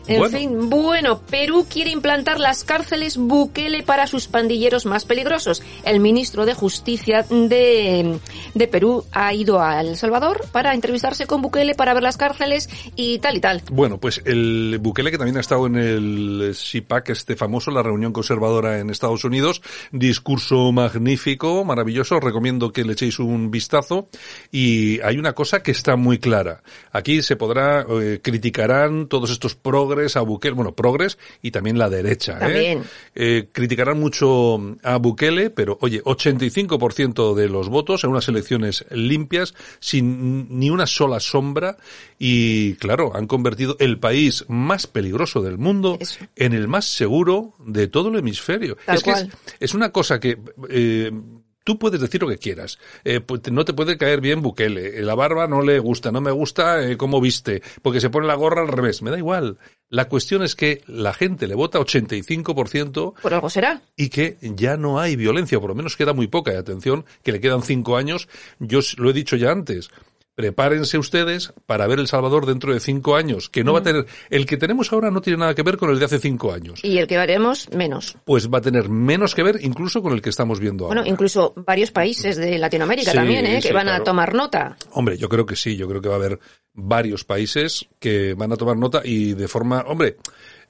En 0.08 0.30
fin, 0.32 0.70
bueno, 0.70 1.22
Perú 1.22 1.66
quiere 1.70 1.92
implantar 1.92 2.40
las 2.40 2.64
cárceles 2.64 3.18
Bukele 3.18 3.84
para 3.84 4.08
sus 4.08 4.28
pandilleros 4.28 4.86
más 4.86 5.06
peligrosos. 5.06 5.62
El 5.84 6.00
ministro 6.00 6.46
de 6.46 6.54
Justicia 6.54 7.24
de, 7.30 8.20
de 8.54 8.68
Perú 8.68 9.06
ha 9.12 9.34
ido 9.34 9.62
a 9.62 9.82
El 9.82 9.96
Salvador 9.96 10.46
para 10.52 10.74
entrevistarse 10.74 11.28
con 11.28 11.42
Bukele 11.42 11.76
para 11.76 11.94
ver 11.94 12.04
las 12.04 12.18
cárceles 12.18 12.70
y 12.96 13.20
tal 13.20 13.38
y 13.38 13.40
tal. 13.40 13.62
Bueno, 13.72 14.00
pues 14.00 14.22
el 14.26 14.80
Bukele 14.82 15.12
que 15.12 15.18
también 15.18 15.38
ha 15.38 15.42
estado 15.42 15.68
en 15.68 15.76
el 15.76 16.54
CIPAC, 16.56 17.10
este 17.10 17.36
famoso, 17.36 17.72
la 17.72 17.84
reunión 17.84 18.12
conservadora 18.12 18.80
en 18.80 18.90
Estados 18.90 19.24
Unidos, 19.24 19.62
discurso 19.92 20.72
magnífico, 20.72 21.64
maravilloso, 21.64 22.20
recomiendo 22.20 22.72
que 22.72 22.84
le 22.84 22.94
echéis 22.94 23.20
un 23.20 23.52
vistazo 23.52 24.10
y 24.52 25.00
hay 25.02 25.18
una 25.18 25.34
cosa 25.34 25.62
que 25.64 25.72
está 25.72 25.96
muy 25.96 26.18
clara. 26.18 26.64
Aquí 26.92 27.22
se 27.22 27.36
podrá, 27.36 27.86
eh, 27.90 28.20
criticarán 28.22 29.08
todos 29.08 29.32
estos 29.32 29.56
progres 29.56 29.91
progres 29.92 30.16
a 30.16 30.22
Bukele, 30.22 30.56
bueno, 30.56 30.74
progres 30.74 31.18
y 31.42 31.52
también 31.52 31.78
la 31.78 31.90
derecha. 31.90 32.38
¿eh? 32.38 32.40
También. 32.40 32.84
Eh, 33.14 33.50
criticarán 33.52 34.00
mucho 34.00 34.60
a 34.84 34.98
Bukele, 34.98 35.50
pero 35.50 35.78
oye, 35.82 36.02
85% 36.02 37.36
de 37.36 37.50
los 37.50 37.68
votos 37.68 38.04
en 38.04 38.12
unas 38.12 38.28
elecciones 38.30 38.86
limpias, 38.90 39.54
sin 39.80 40.58
ni 40.58 40.70
una 40.70 40.88
sola 40.88 41.20
sombra, 41.20 41.78
y 42.18 42.76
claro, 42.76 43.12
han 43.16 43.28
convertido 43.28 43.76
el 43.80 44.00
país 44.00 44.46
más 44.48 44.88
peligroso 44.88 45.42
del 45.42 45.58
mundo 45.58 45.98
Eso. 46.00 46.26
en 46.38 46.54
el 46.54 46.70
más 46.70 46.86
seguro 46.86 47.56
de 47.60 47.88
todo 47.88 48.10
el 48.10 48.16
hemisferio. 48.16 48.78
Tal 48.86 48.96
es 48.96 49.04
que 49.04 49.14
es 49.60 49.74
una 49.74 49.92
cosa 49.92 50.20
que 50.20 50.38
eh, 50.70 51.12
tú 51.64 51.78
puedes 51.80 52.02
decir 52.02 52.22
lo 52.22 52.28
que 52.30 52.38
quieras. 52.38 52.80
Eh, 53.04 53.20
pues 53.22 53.42
no 53.52 53.66
te 53.66 53.74
puede 53.74 53.98
caer 53.98 54.22
bien 54.22 54.42
Bukele. 54.42 55.00
Eh, 55.00 55.02
La 55.02 55.16
barba 55.16 55.48
no 55.48 55.62
le 55.62 55.80
gusta, 55.80 56.12
no 56.12 56.22
me 56.22 56.32
gusta 56.32 56.84
eh, 56.88 56.98
cómo 56.98 57.20
viste, 57.22 57.62
porque 57.82 58.02
se 58.02 58.10
pone 58.10 58.28
la 58.28 58.36
gorra 58.36 58.62
al 58.62 58.68
revés. 58.68 59.02
Me 59.02 59.12
da 59.12 59.18
igual. 59.18 59.58
La 59.90 60.08
cuestión 60.08 60.42
es 60.42 60.56
que 60.56 60.82
la 60.88 61.14
gente 61.14 61.48
le 61.48 61.56
vota 61.56 61.78
85% 61.80 63.14
Por 63.22 63.34
algo 63.34 63.50
será. 63.50 63.82
y 63.98 64.10
que 64.10 64.38
ya 64.42 64.78
no 64.78 65.00
hay 65.00 65.16
violencia, 65.16 65.60
por 65.60 65.70
lo 65.70 65.76
menos 65.76 65.98
queda 65.98 66.14
muy 66.14 66.28
poca. 66.28 66.54
Y 66.54 66.56
atención, 66.56 67.06
que 67.24 67.32
le 67.32 67.42
quedan 67.42 67.62
cinco 67.64 67.98
años. 67.98 68.28
Yo 68.60 68.80
lo 68.98 69.10
he 69.10 69.14
dicho 69.14 69.36
ya 69.36 69.52
antes. 69.52 69.90
Prepárense 70.36 70.98
ustedes 70.98 71.54
para 71.66 71.88
ver 71.88 72.00
El 72.00 72.08
Salvador 72.08 72.46
dentro 72.46 72.74
de 72.74 72.80
cinco 72.80 73.16
años, 73.16 73.50
que 73.50 73.64
no 73.64 73.74
va 73.74 73.80
a 73.80 73.84
tener, 73.84 74.06
el 74.30 74.46
que 74.46 74.58
tenemos 74.58 74.92
ahora 74.94 75.12
no 75.12 75.22
tiene 75.22 75.38
nada 75.38 75.54
que 75.54 75.62
ver 75.62 75.78
con 75.78 75.90
el 75.90 76.00
de 76.00 76.06
hace 76.06 76.20
cinco 76.20 76.54
años. 76.54 76.80
Y 76.84 76.98
el 76.98 77.08
que 77.08 77.18
veremos, 77.18 77.70
menos. 77.72 78.16
Pues 78.26 78.50
va 78.50 78.60
a 78.60 78.62
tener 78.62 78.88
menos 78.90 79.36
que 79.36 79.44
ver 79.44 79.60
incluso 79.62 80.02
con 80.02 80.14
el 80.14 80.22
que 80.22 80.30
estamos 80.30 80.60
viendo 80.60 80.86
ahora. 80.86 81.02
Bueno, 81.02 81.12
incluso 81.12 81.54
varios 81.66 81.92
países 81.92 82.38
de 82.38 82.58
Latinoamérica 82.58 83.12
Sí, 83.12 83.18
también, 83.18 83.46
¿eh? 83.46 83.60
que 83.62 83.74
van 83.74 83.90
a 83.90 84.04
tomar 84.04 84.34
nota. 84.34 84.78
Hombre, 84.92 85.18
yo 85.18 85.28
creo 85.28 85.46
que 85.46 85.56
sí, 85.56 85.76
yo 85.76 85.88
creo 85.88 86.02
que 86.02 86.10
va 86.10 86.16
a 86.16 86.20
haber 86.20 86.40
varios 86.82 87.24
países 87.24 87.88
que 88.00 88.34
van 88.34 88.52
a 88.52 88.58
tomar 88.58 88.78
nota 88.78 89.02
y 89.04 89.34
de 89.34 89.48
forma, 89.48 89.82
hombre, 89.88 90.18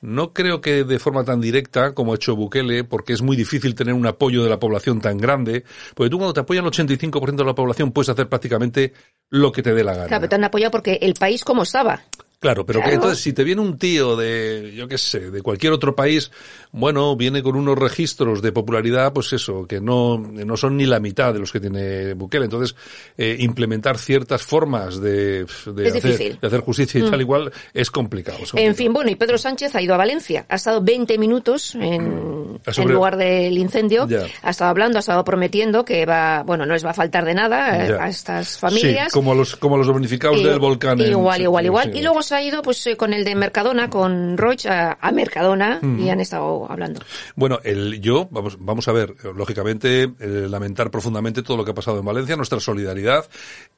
no 0.02 0.34
creo 0.34 0.62
que 0.62 0.84
de 0.84 1.00
forma 1.00 1.24
tan 1.24 1.40
directa 1.40 1.94
como 1.94 2.12
ha 2.12 2.16
hecho 2.16 2.36
Bukele, 2.36 2.84
porque 2.84 3.14
es 3.14 3.22
muy 3.22 3.38
difícil 3.38 3.76
tener 3.76 3.94
un 3.94 4.08
apoyo 4.08 4.44
de 4.44 4.50
la 4.50 4.60
población 4.60 5.00
tan 5.00 5.18
grande, 5.18 5.64
porque 5.96 6.10
tú 6.10 6.18
cuando 6.18 6.34
te 6.34 6.40
apoyan 6.42 6.66
el 6.66 6.72
85% 6.72 7.36
de 7.36 7.46
la 7.46 7.56
población 7.56 7.92
puedes 7.92 8.10
hacer 8.10 8.28
prácticamente 8.28 8.94
lo 9.30 9.52
que 9.52 9.62
te 9.62 9.74
dé 9.74 9.84
la 9.84 9.94
gana. 9.94 10.08
Claro, 10.08 10.22
pero 10.22 10.30
te 10.30 10.36
han 10.36 10.44
apoyado 10.44 10.72
porque 10.72 11.00
el 11.02 11.14
país 11.14 11.44
como 11.44 11.64
estaba. 11.64 12.02
Claro, 12.42 12.66
pero 12.66 12.82
que 12.82 12.94
entonces 12.96 13.20
si 13.20 13.34
te 13.34 13.44
viene 13.44 13.62
un 13.62 13.78
tío 13.78 14.16
de, 14.16 14.74
yo 14.76 14.88
qué 14.88 14.98
sé, 14.98 15.30
de 15.30 15.42
cualquier 15.44 15.74
otro 15.74 15.96
país, 15.96 16.32
bueno, 16.72 17.16
viene 17.16 17.44
con 17.44 17.56
unos 17.56 17.78
registros 17.78 18.42
de 18.42 18.52
popularidad, 18.52 19.14
pues 19.14 19.32
eso, 19.34 19.68
que 19.68 19.80
no, 19.80 20.18
no 20.18 20.58
son 20.58 20.76
ni 20.76 20.88
la 20.88 21.00
mitad 21.00 21.34
de 21.34 21.40
los 21.40 21.52
que 21.52 21.60
tiene 21.60 22.16
Bukele. 22.16 22.46
Entonces, 22.46 22.76
eh, 23.16 23.36
implementar 23.40 24.00
ciertas 24.00 24.42
formas 24.42 25.00
de, 25.00 25.46
de, 25.68 25.88
hacer. 25.90 26.34
Mm. 26.36 26.40
de 26.42 26.48
hacer 26.48 26.62
justicia 26.62 27.00
y 27.06 27.12
tal 27.12 27.22
igual 27.22 27.52
es 27.76 27.92
complicado. 27.92 28.38
es 28.38 28.46
En 28.46 28.50
complicado. 28.50 28.76
fin, 28.76 28.94
bueno, 28.94 29.12
y 29.12 29.16
Pedro 29.16 29.38
Sánchez 29.38 29.76
ha 29.76 29.82
ido 29.84 29.94
a 29.94 29.98
Valencia. 29.98 30.46
Ha 30.50 30.56
estado 30.56 30.82
20 30.82 31.20
minutos 31.20 31.76
en, 31.76 32.60
sobre- 32.72 32.88
en 32.88 32.94
lugar 32.96 33.18
del 33.18 33.56
incendio. 33.56 34.08
Ya. 34.08 34.26
Ha 34.42 34.50
estado 34.50 34.72
hablando, 34.72 34.98
ha 34.98 35.02
estado 35.02 35.24
prometiendo 35.24 35.86
que 35.86 36.08
va, 36.08 36.42
bueno, 36.42 36.66
no 36.66 36.74
les 36.74 36.84
va 36.84 36.90
a 36.90 36.96
faltar 36.96 37.24
de 37.24 37.36
nada 37.36 37.86
eh, 37.86 37.90
Ya. 37.90 38.04
a 38.04 38.10
estas 38.10 38.58
familias. 38.58 39.12
Sí, 39.12 39.14
como 39.14 39.36
los, 39.36 39.56
como 39.58 39.78
los 39.78 39.86
damnificados 39.86 40.42
del 40.42 40.58
volcán. 40.58 41.00
en- 41.00 41.12
Igual, 41.12 41.42
igual, 41.44 41.66
igual. 41.66 41.92
sí. 41.94 42.00
Y 42.00 42.02
luego 42.02 42.24
ha 42.32 42.42
ido 42.42 42.62
pues 42.62 42.86
eh, 42.88 42.98
con 42.98 43.14
el 43.14 43.24
de 43.24 43.36
Mercadona, 43.36 43.90
con 43.90 44.38
Roig 44.38 44.68
a, 44.68 44.98
a 45.00 45.12
Mercadona 45.12 45.80
y 46.00 46.10
han 46.10 46.20
estado 46.20 46.70
hablando. 46.70 47.02
Bueno, 47.36 47.60
el, 47.64 48.02
yo, 48.02 48.28
vamos, 48.32 48.58
vamos 48.60 48.88
a 48.88 48.92
ver, 48.92 49.16
lógicamente, 49.36 50.04
eh, 50.04 50.48
lamentar 50.50 50.92
profundamente 50.92 51.44
todo 51.44 51.58
lo 51.58 51.66
que 51.66 51.72
ha 51.72 51.76
pasado 51.76 52.00
en 52.00 52.06
Valencia, 52.06 52.36
nuestra 52.36 52.60
solidaridad. 52.60 53.26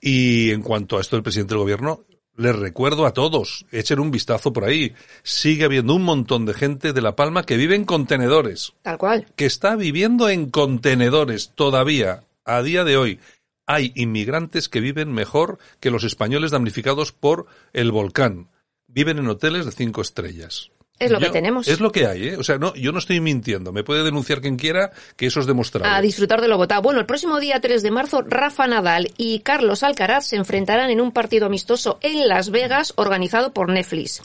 Y 0.02 0.52
en 0.52 0.62
cuanto 0.62 0.98
a 0.98 1.02
esto 1.02 1.16
del 1.16 1.24
presidente 1.24 1.54
del 1.54 1.62
gobierno, 1.64 2.02
les 2.36 2.56
recuerdo 2.56 3.06
a 3.06 3.14
todos, 3.14 3.66
echen 3.72 4.00
un 4.00 4.10
vistazo 4.10 4.52
por 4.54 4.64
ahí. 4.66 4.94
Sigue 5.22 5.66
habiendo 5.66 5.94
un 5.94 6.04
montón 6.04 6.46
de 6.46 6.54
gente 6.56 6.92
de 6.92 7.02
La 7.02 7.16
Palma 7.16 7.44
que 7.44 7.58
vive 7.58 7.76
en 7.76 7.86
contenedores, 7.86 8.74
Tal 8.82 8.98
cual. 8.98 9.28
que 9.36 9.46
está 9.46 9.76
viviendo 9.76 10.30
en 10.30 10.50
contenedores 10.50 11.52
todavía, 11.54 12.24
a 12.46 12.62
día 12.64 12.84
de 12.84 12.98
hoy. 12.98 13.20
Hay 13.66 13.92
inmigrantes 13.96 14.70
que 14.70 14.82
viven 14.82 15.12
mejor 15.12 15.58
que 15.80 15.92
los 15.92 16.04
españoles 16.04 16.52
damnificados 16.52 17.12
por 17.12 17.46
el 17.72 17.92
volcán. 17.92 18.50
Viven 18.88 19.18
en 19.18 19.28
hoteles 19.28 19.66
de 19.66 19.72
cinco 19.72 20.02
estrellas. 20.02 20.72
Es 21.00 21.12
lo 21.12 21.20
que 21.20 21.30
tenemos. 21.30 21.68
Es 21.68 21.80
lo 21.80 21.92
que 21.92 22.06
hay, 22.06 22.30
¿eh? 22.30 22.38
O 22.38 22.44
sea, 22.44 22.58
no, 22.58 22.74
yo 22.76 22.92
no 22.92 23.00
estoy 23.00 23.20
mintiendo. 23.20 23.72
Me 23.72 23.84
puede 23.84 24.04
denunciar 24.04 24.42
quien 24.42 24.58
quiera 24.58 24.92
que 25.16 25.26
eso 25.26 25.40
es 25.40 25.48
demostrable. 25.48 25.94
A 25.94 26.02
disfrutar 26.02 26.40
de 26.40 26.48
lo 26.48 26.58
votado. 26.58 26.82
Bueno, 26.82 27.00
el 27.00 27.06
próximo 27.06 27.40
día 27.40 27.60
3 27.60 27.82
de 27.82 27.92
marzo, 27.92 28.22
Rafa 28.22 28.68
Nadal 28.68 29.12
y 29.18 29.40
Carlos 29.40 29.84
Alcaraz 29.84 30.28
se 30.28 30.36
enfrentarán 30.36 30.92
en 30.92 31.02
un 31.02 31.12
partido 31.12 31.48
amistoso 31.48 31.98
en 32.02 32.28
Las 32.28 32.52
Vegas 32.52 32.94
organizado 32.96 33.54
por 33.54 33.70
Netflix. 33.70 34.22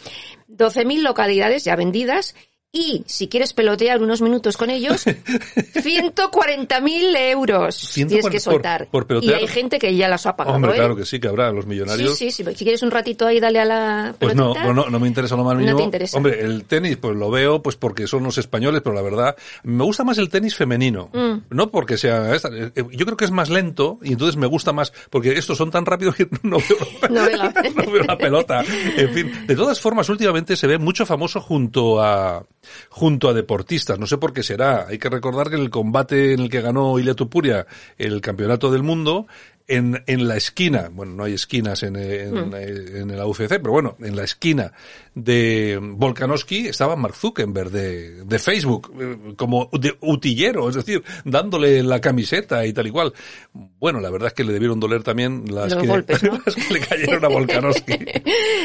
12.000 0.49 1.03
localidades 1.03 1.65
ya 1.65 1.75
vendidas 1.75 2.35
y, 2.71 3.03
si 3.07 3.29
quieres 3.29 3.55
pelotear 3.55 4.03
unos 4.03 4.21
minutos 4.21 4.57
con 4.57 4.69
ellos, 4.71 5.05
140.000 5.07 7.17
euros 7.31 7.91
tienes 7.95 8.13
140 8.25 8.31
que 8.31 8.41
soltar. 8.41 8.89
por- 8.91 9.07
por 9.07 9.25
y 9.25 9.33
hay 9.33 9.47
gente 9.47 9.79
que 9.79 9.95
ya 9.97 10.09
las 10.09 10.27
ha 10.27 10.37
pagado, 10.37 10.57
Hombre, 10.57 10.73
¿eh? 10.73 10.77
claro 10.77 10.95
que 10.97 11.05
sí, 11.07 11.19
que 11.19 11.29
habrá 11.29 11.51
los 11.53 11.65
Sí, 11.65 11.71
millonarios. 11.71 12.17
sí, 12.19 12.31
sí. 12.31 12.45
Si 12.55 12.65
quieres 12.65 12.83
un 12.83 12.91
ratito 12.91 13.27
ahí, 13.27 13.41
dale 13.41 13.61
a 13.61 13.65
la 13.65 14.15
Pues 14.19 14.35
no, 14.35 14.53
pelotita. 14.53 14.67
no, 14.67 14.75
no, 14.85 14.91
no 14.91 15.01
me 15.01 15.09
interesa 15.09 15.37
lo 15.37 15.45
más 15.45 15.55
No 15.55 15.61
mínimo. 15.61 15.79
te 15.79 15.85
interesa. 15.85 16.17
Hombre, 16.17 16.41
el 16.41 16.65
tenis, 16.65 16.97
pues 16.99 17.17
lo 17.17 17.31
veo, 17.31 17.63
pues 17.63 17.77
porque 17.77 18.07
son 18.07 18.23
los 18.25 18.39
españoles, 18.39 18.83
pero 18.83 18.95
la 18.95 19.03
verdad, 19.03 19.37
me 19.63 19.85
gusta 19.85 20.05
más 20.05 20.19
el 20.19 20.29
tenis 20.29 20.55
femenino. 20.55 21.11
Mm. 21.13 21.39
No 21.51 21.71
porque 21.71 21.97
sea 21.97 22.35
esta, 22.35 22.49
eh, 22.53 22.73
yo 22.93 23.05
creo 23.07 23.17
que 23.17 23.25
es 23.25 23.31
más 23.31 23.49
lento 23.51 23.99
y 24.03 24.13
entonces 24.13 24.37
me 24.37 24.47
gusta 24.47 24.73
más, 24.73 24.93
porque 25.11 25.33
estos 25.33 25.57
son 25.59 25.71
tan 25.71 25.87
rápidos 25.87 26.15
que 26.17 26.29
no 26.43 26.59
veo, 26.59 26.79
No 27.11 27.25
veo 27.25 27.37
la- 27.37 27.55
no 27.75 27.91
veo 27.91 28.03
la 28.05 28.19
pelota. 28.19 28.65
En 28.97 29.15
fin, 29.15 29.47
de 29.47 29.57
todas 29.57 29.81
formas, 29.81 30.09
últimamente 30.09 30.57
se 30.57 30.67
ve 30.67 30.79
mucho 30.79 31.07
famoso 31.07 31.41
junto 31.41 32.03
a, 32.03 32.45
junto 32.89 33.29
a 33.29 33.35
deportistas. 33.35 33.99
No 33.99 34.07
sé 34.07 34.19
por 34.19 34.33
qué 34.33 34.43
será. 34.43 34.87
Hay 34.89 34.99
que 34.99 35.09
recordar 35.09 35.49
que 35.49 35.57
en 35.57 35.63
el 35.63 35.71
combate 35.71 36.33
en 36.33 36.41
el 36.41 36.51
que 36.51 36.61
ganó 36.61 36.99
Ilia 36.99 37.15
Tupuria 37.15 37.67
el 37.97 38.21
campeonato 38.21 38.71
del 38.71 38.83
mundo, 38.83 39.27
en, 39.69 40.03
en 40.07 40.27
la 40.27 40.37
esquina, 40.37 40.89
bueno, 40.91 41.13
no 41.13 41.25
hay 41.25 41.35
esquinas 41.35 41.83
en, 41.83 41.97
en, 41.97 42.55
en 42.55 43.17
la 43.17 43.27
UFC, 43.27 43.49
pero 43.49 43.71
bueno, 43.71 43.97
en 44.01 44.17
la 44.17 44.25
esquina 44.25 44.73
de 45.15 45.79
Volkanovski 45.81 46.69
estaba 46.69 46.97
Mark 46.97 47.15
Zuckerberg 47.15 47.71
de, 47.71 48.25
de 48.25 48.39
Facebook, 48.39 48.91
eh, 48.99 49.35
como 49.37 49.69
de 49.73 49.95
utillero, 50.01 50.71
es 50.71 50.77
decir, 50.77 51.05
dándole 51.25 51.83
la 51.83 52.01
camiseta 52.01 52.65
y 52.65 52.73
tal 52.73 52.87
y 52.87 52.91
cual. 52.91 53.13
Bueno, 53.53 54.01
la 54.01 54.09
verdad 54.09 54.29
es 54.29 54.35
que 54.35 54.45
le 54.45 54.55
debieron 54.55 54.81
doler 54.81 55.03
también 55.03 55.45
las, 55.53 55.75
Los 55.75 55.83
que, 55.83 55.89
golpes, 55.89 56.23
¿no? 56.23 56.41
las 56.45 56.55
que 56.55 56.75
le 56.75 56.81
cayeron 56.81 57.25
a 57.25 57.29
Volkanovski. 57.29 57.93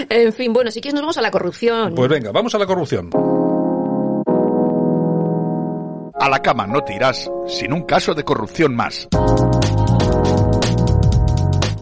En 0.09 0.31
fin, 0.33 0.53
bueno, 0.53 0.71
si 0.71 0.79
quieres 0.79 0.95
nos 0.95 1.01
vamos 1.01 1.17
a 1.17 1.21
la 1.21 1.31
corrupción. 1.31 1.93
Pues 1.95 2.09
venga, 2.09 2.31
vamos 2.31 2.55
a 2.55 2.59
la 2.59 2.65
corrupción. 2.65 3.09
A 6.23 6.29
la 6.29 6.39
cama 6.39 6.65
no 6.65 6.81
te 6.81 6.95
irás 6.95 7.29
sin 7.47 7.73
un 7.73 7.81
caso 7.81 8.13
de 8.13 8.23
corrupción 8.23 8.73
más. 8.73 9.09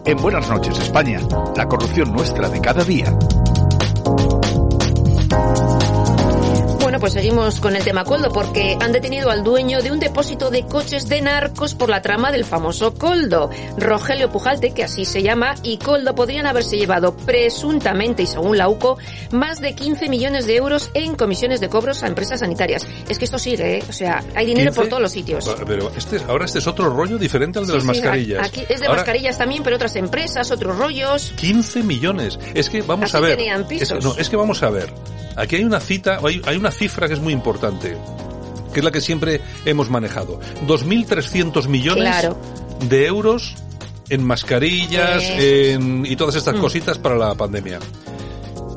En 0.03 0.17
Buenas 0.17 0.49
noches 0.49 0.79
España, 0.79 1.19
la 1.55 1.67
corrupción 1.67 2.11
nuestra 2.11 2.49
de 2.49 2.59
cada 2.59 2.83
día. 2.83 3.15
Pues 7.01 7.13
seguimos 7.13 7.59
con 7.59 7.75
el 7.75 7.83
tema 7.83 8.03
Coldo, 8.03 8.31
porque 8.31 8.77
han 8.79 8.91
detenido 8.91 9.31
al 9.31 9.43
dueño 9.43 9.81
de 9.81 9.91
un 9.91 9.99
depósito 9.99 10.51
de 10.51 10.67
coches 10.67 11.09
de 11.09 11.19
narcos 11.19 11.73
por 11.73 11.89
la 11.89 12.03
trama 12.03 12.31
del 12.31 12.45
famoso 12.45 12.93
Coldo. 12.93 13.49
Rogelio 13.75 14.29
Pujalte, 14.31 14.71
que 14.71 14.83
así 14.83 15.03
se 15.03 15.23
llama, 15.23 15.55
y 15.63 15.77
Coldo 15.79 16.13
podrían 16.13 16.45
haberse 16.45 16.77
llevado 16.77 17.17
presuntamente, 17.17 18.21
y 18.21 18.27
según 18.27 18.55
la 18.55 18.69
UCO, 18.69 18.99
más 19.31 19.61
de 19.61 19.73
15 19.73 20.09
millones 20.09 20.45
de 20.45 20.55
euros 20.57 20.91
en 20.93 21.15
comisiones 21.15 21.59
de 21.59 21.69
cobros 21.69 22.03
a 22.03 22.07
empresas 22.07 22.41
sanitarias. 22.41 22.85
Es 23.09 23.17
que 23.17 23.25
esto 23.25 23.39
sigue, 23.39 23.77
¿eh? 23.79 23.83
O 23.89 23.93
sea, 23.93 24.23
hay 24.35 24.45
dinero 24.45 24.69
15. 24.69 24.79
por 24.79 24.89
todos 24.89 25.01
los 25.01 25.11
sitios. 25.11 25.55
Pero 25.65 25.91
este, 25.97 26.21
ahora 26.27 26.45
este 26.45 26.59
es 26.59 26.67
otro 26.67 26.87
rollo 26.91 27.17
diferente 27.17 27.57
al 27.57 27.65
de 27.65 27.71
Sí, 27.71 27.77
las 27.77 27.81
sí, 27.81 27.87
mascarillas. 27.87 28.47
Aquí 28.47 28.63
es 28.69 28.79
de 28.79 28.85
Ahora, 28.85 28.97
mascarillas 28.97 29.39
también, 29.39 29.63
pero 29.63 29.75
otras 29.75 29.95
empresas, 29.95 30.51
otros 30.51 30.77
rollos. 30.77 31.33
15 31.35 31.81
millones. 31.81 32.37
Es 32.53 32.69
que 32.69 32.83
vamos 32.83 33.05
Así 33.05 33.17
a 33.17 33.19
ver. 33.21 33.37
tenían 33.37 33.67
pisos. 33.67 33.91
Es, 33.97 34.03
no, 34.05 34.15
es 34.15 34.29
que 34.29 34.35
vamos 34.35 34.61
a 34.61 34.69
ver. 34.69 34.93
Aquí 35.35 35.55
hay 35.57 35.63
una 35.63 35.79
cita, 35.79 36.19
hay, 36.23 36.41
hay 36.45 36.57
una 36.57 36.71
cifra 36.71 37.07
que 37.07 37.13
es 37.13 37.19
muy 37.19 37.33
importante, 37.33 37.97
que 38.73 38.79
es 38.79 38.83
la 38.83 38.91
que 38.91 39.01
siempre 39.01 39.41
hemos 39.65 39.89
manejado. 39.89 40.39
2.300 40.67 41.67
millones 41.67 42.03
Claro. 42.03 42.37
de 42.87 43.05
euros 43.07 43.55
en 44.09 44.23
mascarillas 44.23 45.23
en, 45.23 46.05
y 46.05 46.15
todas 46.15 46.35
Mm. 46.35 46.37
estas 46.39 46.55
cositas 46.59 46.97
para 46.97 47.15
la 47.15 47.33
pandemia. 47.35 47.79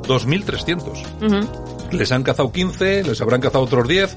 2.300. 0.06 1.02
Ujú. 1.22 1.96
Les 1.96 2.12
han 2.12 2.22
cazado 2.22 2.50
15, 2.52 3.04
les 3.04 3.20
habrán 3.20 3.40
cazado 3.40 3.64
otros 3.64 3.86
10. 3.88 4.16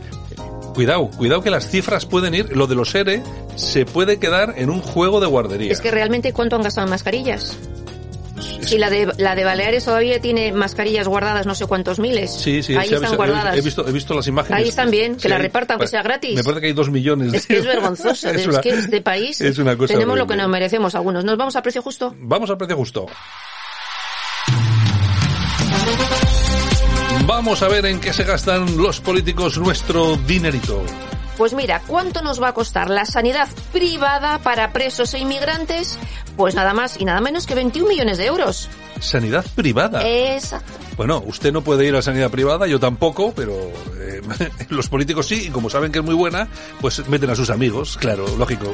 Cuidado, 0.74 1.10
cuidado 1.10 1.41
que 1.41 1.50
las 1.50 1.67
cifras 1.70 2.06
pueden 2.06 2.36
ir, 2.36 2.56
lo 2.56 2.67
de 2.67 2.75
los 2.75 2.94
ERE 2.94 3.24
se 3.56 3.86
puede 3.86 4.20
quedar 4.20 4.53
en 4.58 4.70
un 4.70 4.79
juego 4.82 5.20
de 5.20 5.25
guardería. 5.25 5.72
Es 5.72 5.82
que 5.82 5.89
realmente, 5.89 6.34
¿cuánto 6.34 6.56
han 6.56 6.62
gastado 6.62 6.86
en 6.86 6.91
mascarillas? 6.91 7.58
Es- 8.67 8.71
Si 8.71 8.77
la 8.77 8.89
de, 8.89 9.12
la 9.17 9.36
de 9.36 9.43
Baleares 9.43 9.83
todavía 9.86 10.19
tiene 10.21 10.51
mascarillas 10.51 11.07
guardadas 11.07 11.45
no 11.45 11.55
sé 11.55 11.65
cuántos 11.65 12.00
miles. 12.00 12.31
Sí, 12.33 12.62
sí, 12.63 12.75
Ahí 12.75 12.88
sí, 12.89 12.93
están 12.95 13.01
visto- 13.12 13.15
guardadas. 13.17 13.57
He 13.57 13.62
visto, 13.62 13.88
he 13.88 13.91
visto 13.91 14.13
las 14.13 14.27
imágenes. 14.27 14.62
Ahí 14.62 14.69
están 14.69 14.91
bien, 14.91 15.15
que 15.15 15.21
Sí, 15.21 15.27
la 15.29 15.36
ahí- 15.38 15.41
repartan, 15.43 15.75
aunque 15.75 15.88
sea 15.88 16.03
gratis. 16.03 16.36
Me 16.36 16.43
parece 16.43 16.62
que 16.62 16.67
hay 16.67 16.74
dos 16.74 16.89
millones. 16.89 17.31
de 17.31 17.38
Es 17.38 17.47
que 17.47 17.57
es 17.57 17.65
vergonzoso. 17.65 18.29
es, 18.29 18.45
una- 18.47 18.62
que 18.62 18.69
este 18.69 19.01
país 19.01 19.39
es 19.41 19.57
una 19.57 19.75
cosa 19.77 19.93
tenemos 19.93 20.17
lo 20.17 20.27
que 20.27 20.36
nos 20.36 20.50
merecemos 20.50 20.93
algunos. 20.95 21.24
¿Nos 21.24 21.38
vamos 21.38 21.55
a 21.55 21.62
precio 21.62 21.81
justo? 21.81 22.15
Vamos 22.19 22.50
al 22.50 22.57
precio 22.57 22.75
justo. 22.77 23.05
Vamos 27.25 27.62
a 27.62 27.67
ver 27.67 27.86
en 27.86 28.00
qué 28.00 28.13
se 28.13 28.24
gastan 28.24 28.77
los 28.77 29.01
políticos 29.01 29.57
nuestro 29.57 30.15
dinerito. 30.17 30.83
Pues 31.38 31.53
mira, 31.53 31.82
¿cuánto 31.86 32.22
nos 32.24 32.41
va 32.41 32.50
a 32.50 32.53
costar 32.53 32.89
la 32.89 33.06
sanidad 33.06 33.48
privada 33.72 34.39
para 34.39 34.74
presos 34.74 35.13
e 35.13 35.20
inmigrantes? 35.20 36.00
Pues 36.36 36.56
nada 36.56 36.74
más 36.74 37.00
y 37.00 37.06
nada 37.06 37.22
menos 37.22 37.46
que 37.46 37.53
21 37.53 37.88
millones 37.88 38.17
de 38.17 38.25
euros. 38.25 38.70
Sanidad 39.00 39.46
privada. 39.56 40.01
Exacto. 40.03 40.74
Bueno, 40.98 41.24
usted 41.25 41.53
no 41.53 41.62
puede 41.62 41.86
ir 41.86 41.96
a 41.96 42.01
sanidad 42.01 42.32
privada, 42.32 42.65
yo 42.65 42.79
tampoco, 42.79 43.34
pero 43.36 43.53
eh, 44.00 44.22
los 44.70 44.89
políticos 44.89 45.27
sí, 45.27 45.46
y 45.48 45.50
como 45.50 45.70
saben 45.70 45.91
que 45.91 46.00
es 46.00 46.06
muy 46.06 46.15
buena, 46.15 46.48
pues 46.82 47.08
meten 47.08 47.29
a 47.29 47.36
sus 47.36 47.51
amigos, 47.51 47.98
claro, 47.98 48.25
lógico. 48.36 48.74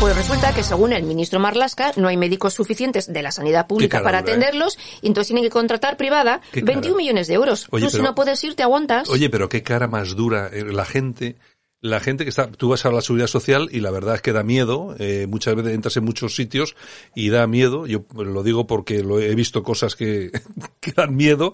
Pues 0.00 0.14
resulta 0.14 0.54
que 0.54 0.62
según 0.62 0.92
el 0.92 1.02
ministro 1.04 1.40
Marlasca 1.40 1.92
no 1.96 2.08
hay 2.08 2.16
médicos 2.16 2.54
suficientes 2.54 3.12
de 3.12 3.22
la 3.22 3.32
sanidad 3.32 3.66
pública 3.66 4.02
para 4.02 4.18
¿eh? 4.18 4.20
atenderlos 4.20 4.78
y 5.00 5.08
entonces 5.08 5.28
tienen 5.28 5.42
que 5.44 5.50
contratar 5.50 5.96
privada 5.96 6.40
Qué 6.52 6.60
21 6.62 6.82
cara. 6.82 6.96
millones 6.96 7.26
de 7.28 7.34
euros. 7.34 7.66
Oye, 7.70 7.84
Tú 7.86 7.90
si 7.90 7.96
pero- 7.96 8.08
no 8.10 8.14
puedes 8.14 8.42
ir 8.44 8.54
te 8.54 8.62
aguantas. 8.62 9.08
Oye, 9.08 9.30
pero 9.30 9.48
qué 9.48 9.62
cara 9.62 9.88
más 9.88 10.14
dura 10.14 10.48
eh, 10.52 10.64
la 10.64 10.84
gente. 10.84 11.36
La 11.80 12.00
gente 12.00 12.24
que 12.24 12.30
está, 12.30 12.50
tú 12.50 12.68
vas 12.70 12.84
a 12.86 12.90
la 12.90 13.00
seguridad 13.00 13.26
social 13.26 13.68
y 13.72 13.80
la 13.80 13.90
verdad 13.90 14.16
es 14.16 14.22
que 14.22 14.32
da 14.32 14.42
miedo. 14.42 14.94
eh, 14.98 15.26
muchas 15.28 15.54
veces 15.54 15.72
entras 15.74 15.96
en 15.96 16.04
muchos 16.04 16.34
sitios 16.36 16.76
y 17.14 17.30
da 17.30 17.46
miedo. 17.46 17.86
Yo 17.86 18.04
lo 18.14 18.42
digo 18.42 18.66
porque 18.66 19.02
lo 19.02 19.18
he 19.20 19.34
visto 19.34 19.62
cosas 19.62 19.96
que, 19.96 20.30
que 20.80 20.92
dan 20.92 21.16
miedo 21.16 21.52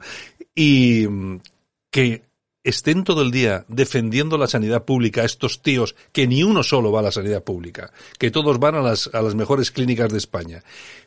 y 0.54 1.06
mm, 1.08 1.40
que 1.90 2.22
estén 2.64 3.04
todo 3.04 3.22
el 3.22 3.30
día 3.30 3.64
defendiendo 3.68 4.38
la 4.38 4.46
sanidad 4.46 4.84
pública 4.84 5.24
estos 5.24 5.62
tíos 5.62 5.94
que 6.12 6.26
ni 6.26 6.42
uno 6.42 6.62
solo 6.62 6.92
va 6.92 7.00
a 7.00 7.04
la 7.04 7.12
sanidad 7.12 7.42
pública, 7.42 7.92
que 8.18 8.30
todos 8.30 8.58
van 8.58 8.74
a 8.76 8.82
las, 8.82 9.10
a 9.12 9.20
las 9.22 9.34
mejores 9.34 9.70
clínicas 9.70 10.10
de 10.12 10.18
España, 10.18 10.62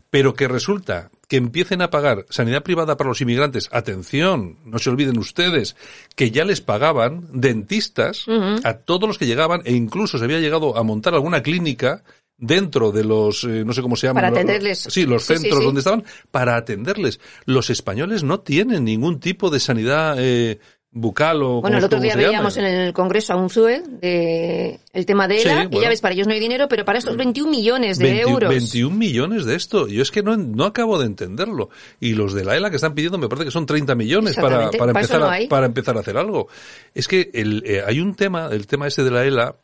pero 0.10 0.34
que 0.34 0.48
resulta 0.48 1.10
que 1.28 1.38
empiecen 1.38 1.82
a 1.82 1.90
pagar 1.90 2.26
sanidad 2.30 2.62
privada 2.64 2.98
para 2.98 3.10
los 3.10 3.22
inmigrantes, 3.22 3.70
atención, 3.72 4.58
no 4.66 4.80
se 4.80 4.90
olviden 4.90 5.18
ustedes, 5.18 5.76
que 6.16 6.30
ya 6.32 6.46
les 6.46 6.62
pagaban 6.62 7.28
dentistas 7.34 8.26
a 8.64 8.74
todos 8.76 9.08
los 9.08 9.18
que 9.18 9.26
llegaban 9.26 9.62
e 9.66 9.74
incluso 9.74 10.18
se 10.18 10.24
había 10.26 10.40
llegado 10.40 10.78
a 10.78 10.84
montar 10.84 11.14
alguna 11.16 11.42
clínica 11.42 12.04
dentro 12.38 12.92
de 12.92 13.06
los, 13.06 13.46
eh, 13.46 13.64
no 13.66 13.72
sé 13.72 13.82
cómo 13.82 13.96
se 13.96 14.08
llaman. 14.08 14.22
Para 14.24 14.30
los- 14.30 14.38
atenderles. 14.40 14.80
Sí, 14.90 15.06
los 15.06 15.24
Sí, 15.24 15.36
sí, 15.36 15.40
centros 15.44 15.60
sí. 15.62 15.66
donde 15.66 15.80
estaban, 15.80 16.04
para 16.32 16.58
atenderles. 16.58 17.22
Los 17.46 17.70
españoles 17.70 18.24
no 18.24 18.42
tienen 18.42 18.84
ningún 18.84 19.22
tipo 19.22 19.50
de 19.50 19.62
sanidad 19.62 20.18
eh, 20.20 20.60
bucal 20.96 21.44
o 21.44 21.62
Bueno, 21.62 21.78
el 21.78 21.84
otro 21.84 22.00
día 22.00 22.16
veíamos 22.16 22.56
en 22.56 22.66
el 22.66 22.94
Congreso 22.94 23.34
a 23.34 23.36
un 23.36 23.50
ZUE 23.50 23.84
de 24.02 24.80
el 24.94 25.06
tema 25.06 25.28
de 25.28 25.40
Sí, 25.40 25.48
ELA 25.50 25.64
y 25.64 25.68
bueno. 25.68 25.82
ya 25.82 25.90
ves, 25.90 26.00
para 26.00 26.14
ellos 26.14 26.26
no 26.26 26.34
hay 26.34 26.40
dinero, 26.40 26.70
pero 26.70 26.86
para 26.86 26.98
estos 26.98 27.18
21 27.18 27.52
millones 27.52 27.98
de 28.00 28.06
20 28.06 28.22
euros. 28.22 28.50
21 28.50 28.96
millones 28.96 29.46
de 29.46 29.56
esto. 29.56 29.88
Yo 29.88 30.02
es 30.02 30.10
que 30.10 30.24
no, 30.24 30.38
no 30.38 30.64
acabo 30.64 30.98
de 30.98 31.06
entenderlo. 31.06 31.70
Y 32.00 32.14
los 32.14 32.34
de 32.34 32.46
la 32.46 32.56
ELA 32.56 32.70
que 32.70 32.78
están 32.78 32.96
pidiendo 32.96 33.18
me 33.18 33.28
parece 33.28 33.46
que 33.46 33.52
son 33.52 33.66
30 33.66 33.94
millones 33.94 34.36
para, 34.38 34.72
para, 34.72 34.92
empezar, 34.92 35.20
no 35.20 35.26
a, 35.28 35.38
para 35.50 35.66
empezar 35.66 35.98
a 35.98 36.00
hacer 36.00 36.18
algo. 36.18 36.48
Es 36.94 37.10
que 37.10 37.30
el, 37.34 37.64
eh, 37.66 37.84
hay 37.86 38.00
un 38.00 38.16
tema, 38.16 38.48
el 38.52 38.66
tema 38.66 38.88
ese 38.88 39.04
de 39.04 39.12
la 39.12 39.26
ELA, 39.26 39.58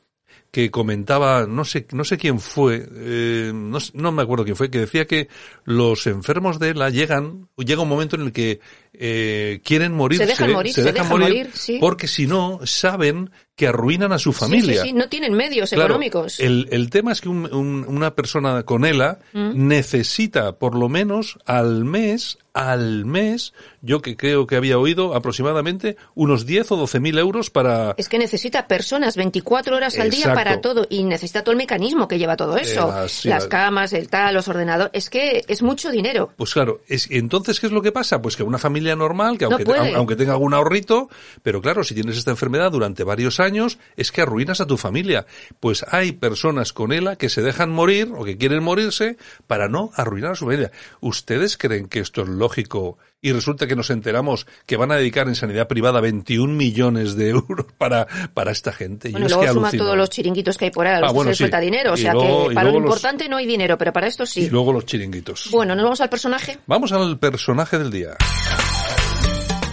que 0.52 0.70
comentaba, 0.70 1.48
no 1.48 1.64
sé, 1.64 1.88
no 1.94 2.04
sé 2.04 2.18
quién 2.18 2.42
fue, 2.42 2.86
eh, 2.94 3.52
no, 3.56 3.78
no 3.94 4.12
me 4.12 4.22
acuerdo 4.22 4.44
quién 4.44 4.58
fue, 4.58 4.70
que 4.70 4.80
decía 4.80 5.08
que 5.08 5.30
los 5.64 6.08
enfermos 6.08 6.60
de 6.60 6.72
ELA 6.72 6.90
llegan, 6.90 7.48
llega 7.56 7.82
un 7.82 7.88
momento 7.88 8.18
en 8.18 8.24
el 8.24 8.34
que 8.34 8.60
eh, 8.94 9.62
quieren 9.64 9.94
dejan 9.94 9.98
morir, 9.98 10.74
se 10.74 10.84
dejan 10.84 11.10
morir, 11.10 11.50
sí. 11.54 11.78
porque 11.80 12.08
si 12.08 12.28
no 12.28 12.60
saben 12.66 13.32
que 13.56 13.68
arruinan 13.68 14.12
a 14.12 14.18
su 14.18 14.34
familia. 14.34 14.82
sí, 14.82 14.90
sí, 14.90 14.94
no 14.94 15.08
tienen 15.08 15.34
medios 15.34 15.70
Claro, 15.70 15.86
económicos. 15.94 16.40
El, 16.40 16.68
el 16.72 16.90
tema 16.90 17.12
es 17.12 17.22
que 17.22 17.30
un- 17.30 17.54
un- 17.54 17.86
una 17.88 18.16
persona 18.16 18.64
con 18.64 18.86
ELA 18.86 19.20
Mm. 19.34 19.68
necesita 19.68 20.54
por 20.58 20.76
lo 20.76 20.90
menos 20.90 21.38
al 21.46 21.86
mes, 21.86 22.40
al 22.54 23.06
mes, 23.06 23.54
yo 23.82 24.02
que 24.02 24.18
creo 24.18 24.48
que 24.48 24.56
había 24.56 24.80
oído 24.80 25.14
aproximadamente 25.16 25.96
unos 26.16 26.46
10 26.48 26.72
o 26.72 26.76
12 26.76 27.00
mil 27.00 27.18
euros 27.20 27.50
para... 27.52 27.94
Es 27.98 28.10
que 28.10 28.18
necesita 28.18 28.68
personas 28.68 29.16
24 29.16 29.76
horas 29.76 29.98
al 30.00 30.10
día 30.10 30.34
para 30.34 30.60
todo 30.60 30.88
y 30.90 31.04
necesita 31.04 31.44
todo 31.44 31.52
el 31.52 31.58
mecanismo 31.58 32.08
que 32.08 32.18
lleva 32.18 32.36
todo 32.36 32.58
eso. 32.58 32.90
Eh, 32.90 33.02
las- 33.02 33.12
sí, 33.12 33.30
Las 33.30 33.44
las- 33.44 33.48
camas, 33.50 33.94
el 33.94 34.10
tal, 34.10 34.34
los 34.34 34.48
ordenadores. 34.48 34.92
Es 34.94 35.10
que 35.12 35.44
es 35.48 35.62
mucho 35.62 35.92
dinero. 35.92 36.32
Pues 36.36 36.54
claro, 36.54 36.82
es, 36.88 37.08
entonces, 37.12 37.60
¿qué 37.60 37.68
es 37.68 37.72
lo 37.72 37.82
que 37.84 37.92
pasa? 37.92 38.22
Pues 38.24 38.36
que 38.36 38.42
una 38.44 38.58
familia 38.58 38.81
normal, 38.96 39.38
que 39.38 39.46
aunque, 39.46 39.64
aunque 39.96 40.16
tenga 40.16 40.34
algún 40.34 40.54
ahorrito, 40.54 41.10
pero 41.44 41.62
claro, 41.62 41.84
si 41.84 41.94
tienes 41.96 42.18
esta 42.18 42.32
enfermedad 42.32 42.72
durante 42.72 43.04
varios 43.04 43.40
años, 43.40 43.78
es 43.96 44.12
que 44.12 44.22
arruinas 44.22 44.62
a 44.62 44.68
tu 44.68 44.78
familia. 44.78 45.26
Pues 45.60 45.86
hay 45.90 46.12
personas 46.14 46.74
con 46.74 46.92
ELA 46.92 47.16
que 47.16 47.30
se 47.30 47.42
dejan 47.42 47.70
morir 47.72 48.12
o 48.16 48.24
que 48.26 48.38
quieren 48.38 48.64
morirse 48.64 49.18
para 49.48 49.68
no 49.70 49.92
arruinar 49.96 50.32
a 50.32 50.36
su 50.36 50.46
familia. 50.46 50.72
¿Ustedes 51.00 51.58
creen 51.58 51.88
que 51.88 52.00
esto 52.00 52.24
es 52.24 52.30
lógico? 52.30 52.98
Y 53.24 53.34
resulta 53.34 53.68
que 53.68 53.76
nos 53.76 53.92
enteramos 53.92 54.48
que 54.66 54.78
van 54.78 54.92
a 54.92 54.96
dedicar 54.96 55.28
en 55.28 55.36
sanidad 55.36 55.68
privada 55.68 56.02
21 56.02 56.52
millones 56.56 57.16
de 57.16 57.30
euros 57.30 57.68
para, 57.78 58.08
para 58.34 58.52
esta 58.52 58.72
gente. 58.74 59.12
Bueno, 59.12 59.26
y 59.26 59.28
es 59.28 59.32
luego 59.32 59.46
que 59.46 59.54
suma 59.54 59.72
todos 59.72 59.96
los 59.96 60.10
chiringuitos 60.10 60.58
que 60.58 60.66
hay 60.66 60.72
por 60.72 60.88
ahí, 60.88 60.96
a 60.96 61.00
los 61.02 61.10
Ah, 61.10 61.12
que 61.12 61.16
bueno, 61.16 61.30
se 61.32 61.36
sí. 61.36 61.38
suelta 61.40 61.60
dinero. 61.60 61.92
O 61.94 61.96
Y 61.96 62.02
sea 62.02 62.14
luego- 62.14 62.48
que 62.48 62.54
y 62.54 62.56
para 62.56 62.68
lo 62.72 62.80
los- 62.80 62.84
importante 62.84 63.30
no 63.30 63.38
hay 63.38 63.46
dinero, 63.46 63.78
pero 63.78 63.94
para 63.94 64.08
esto 64.08 64.24
Y 64.24 64.28
sí. 64.28 64.50
luego 64.50 64.74
los 64.74 64.86
chiringuitos. 64.88 65.50
Bueno, 65.52 65.76
nos 65.76 65.84
vamos 65.84 66.02
al 66.02 66.10
personaje. 66.10 66.58
Vamos 66.66 66.92
al 66.94 67.20
personaje 67.20 67.78
del 67.78 67.92
día. 67.92 68.18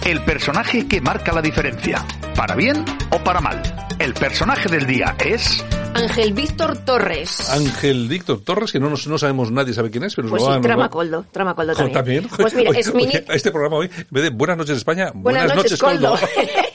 El 0.08 0.22
personaje 0.24 0.88
que 0.88 1.02
marca 1.02 1.32
la 1.32 1.42
diferencia, 1.42 2.02
para 2.34 2.54
bien 2.54 2.82
o 3.10 3.18
para 3.18 3.42
mal. 3.42 3.60
El 3.98 4.14
personaje 4.14 4.66
del 4.70 4.86
día 4.86 5.14
es... 5.22 5.62
Ángel 5.92 6.32
Víctor 6.32 6.78
Torres. 6.78 7.50
Ángel 7.50 8.08
Víctor 8.08 8.40
Torres, 8.40 8.72
que 8.72 8.80
no, 8.80 8.88
nos, 8.88 9.06
no 9.06 9.18
sabemos, 9.18 9.50
nadie 9.50 9.74
sabe 9.74 9.90
quién 9.90 10.04
es, 10.04 10.14
pero 10.14 10.28
Pues 10.30 10.40
nos 10.42 10.46
sí, 10.46 10.50
va- 10.50 10.56
nos 10.56 10.62
va- 10.64 10.68
Tramacoldo. 10.74 11.26
Tramacoldo 11.30 11.74
también. 11.92 12.26
Pues 12.38 12.54
mira, 12.54 12.70
es 12.78 12.94
mini... 12.94 13.08
oye, 13.08 13.24
este 13.34 13.50
programa 13.50 13.76
hoy, 13.76 13.90
en 13.94 14.06
vez 14.10 14.22
de 14.22 14.30
Buenas 14.30 14.56
noches 14.56 14.76
España, 14.78 15.10
Buenas, 15.14 15.54
noches, 15.54 15.78
Coldo. 15.78 16.10
Coldo. 16.12 16.26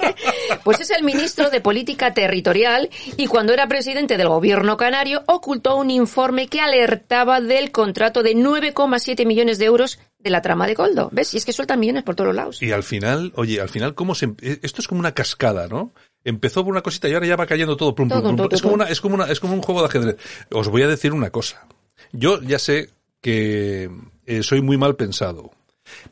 pues 0.64 0.80
es 0.80 0.90
el 0.92 1.04
ministro 1.04 1.50
de 1.50 1.62
Política 1.62 2.14
Territorial 2.14 2.90
y 3.18 3.28
cuando 3.28 3.54
era 3.54 3.68
presidente 3.68 4.18
del 4.18 4.28
gobierno 4.30 4.78
canario 4.78 5.24
ocultó 5.28 5.76
un 5.76 5.90
informe 5.90 6.48
que 6.48 6.62
alertaba 6.62 7.42
del 7.42 7.72
contrato 7.72 8.24
de 8.24 8.36
9,7 8.36 9.26
millones 9.26 9.58
de 9.60 9.66
euros 9.66 10.00
de 10.20 10.30
la 10.30 10.42
trama 10.42 10.68
de 10.68 10.76
Coldo. 10.76 11.10
¿Ves? 11.12 11.34
Y 11.34 11.38
es 11.38 11.46
que 11.46 11.54
sueltan 11.54 11.80
millones 11.80 12.04
por 12.04 12.16
todos 12.16 12.28
los 12.28 12.36
lados. 12.36 12.62
Y 12.62 12.72
al 12.72 12.84
final, 12.84 13.34
oye, 13.36 13.60
al 13.60 13.70
final, 13.70 13.94
¿cómo 13.96 14.16
se, 14.16 14.26
em- 14.26 14.36
eh, 14.42 14.60
esto 14.62 14.82
es 14.82 14.88
como 14.88 15.00
una 15.00 15.14
cascada, 15.14 15.68
¿no? 15.68 15.92
Empezó 16.24 16.64
por 16.64 16.72
una 16.72 16.82
cosita 16.82 17.10
y 17.10 17.14
ahora 17.14 17.28
ya 17.28 17.36
va 17.36 17.46
cayendo 17.46 17.76
todo. 17.76 17.94
plum, 17.94 18.08
plum, 18.08 18.22
plum, 18.22 18.36
todo, 18.38 18.50
es, 18.52 18.62
como 18.62 18.76
una, 18.76 18.86
es, 18.86 19.02
como 19.02 19.16
una, 19.16 19.26
es 19.26 19.40
como 19.40 19.54
un 19.54 19.62
juego 19.62 19.82
de 19.82 19.88
ajedrez. 19.88 20.18
Os 20.52 20.70
voy 20.70 20.84
a 20.84 20.88
decir 20.88 21.12
una 21.12 21.30
cosa. 21.30 21.66
Yo 22.14 22.42
ya 22.42 22.60
sé 22.60 22.90
que 23.22 23.90
eh, 24.26 24.44
soy 24.44 24.62
muy 24.62 24.78
mal 24.78 24.96
pensado, 24.96 25.52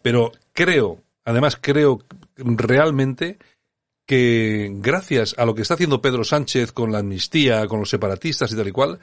pero 0.01 0.31
creo, 0.53 1.01
además 1.23 1.57
creo 1.59 1.99
realmente 2.35 3.37
que 4.11 4.69
gracias 4.73 5.35
a 5.37 5.45
lo 5.45 5.55
que 5.55 5.61
está 5.61 5.75
haciendo 5.75 6.01
Pedro 6.01 6.25
Sánchez 6.25 6.73
con 6.73 6.91
la 6.91 6.99
amnistía, 6.99 7.65
con 7.67 7.79
los 7.79 7.89
separatistas 7.89 8.51
y 8.51 8.57
tal 8.57 8.67
y 8.67 8.71
cual, 8.73 8.99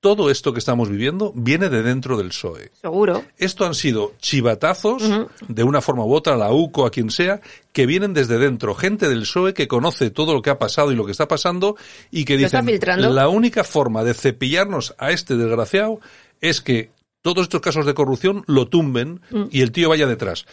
todo 0.00 0.30
esto 0.30 0.54
que 0.54 0.58
estamos 0.58 0.88
viviendo 0.88 1.32
viene 1.34 1.68
de 1.68 1.82
dentro 1.82 2.16
del 2.16 2.28
PSOE. 2.28 2.70
Seguro. 2.80 3.26
Esto 3.36 3.66
han 3.66 3.74
sido 3.74 4.14
chivatazos, 4.22 5.02
de 5.48 5.62
una 5.64 5.82
forma 5.82 6.06
u 6.06 6.14
otra, 6.14 6.32
a 6.32 6.36
la 6.38 6.50
UCO, 6.50 6.86
a 6.86 6.90
quien 6.90 7.10
sea, 7.10 7.42
que 7.74 7.84
vienen 7.84 8.14
desde 8.14 8.38
dentro. 8.38 8.74
Gente 8.74 9.06
del 9.10 9.20
PSOE 9.20 9.52
que 9.52 9.68
conoce 9.68 10.08
todo 10.08 10.32
lo 10.32 10.40
que 10.40 10.48
ha 10.48 10.58
pasado 10.58 10.92
y 10.92 10.96
lo 10.96 11.04
que 11.04 11.12
está 11.12 11.28
pasando 11.28 11.76
y 12.10 12.24
que 12.24 12.38
dicen, 12.38 12.64
filtrando. 12.64 13.10
la 13.12 13.28
única 13.28 13.64
forma 13.64 14.02
de 14.02 14.14
cepillarnos 14.14 14.94
a 14.96 15.10
este 15.10 15.36
desgraciado 15.36 16.00
es 16.40 16.62
que 16.62 16.90
todos 17.20 17.42
estos 17.42 17.60
casos 17.60 17.84
de 17.84 17.92
corrupción 17.92 18.44
lo 18.46 18.68
tumben 18.68 19.20
Mm. 19.30 19.42
y 19.50 19.60
el 19.60 19.72
tío 19.72 19.90
vaya 19.90 20.06
detrás. 20.06 20.46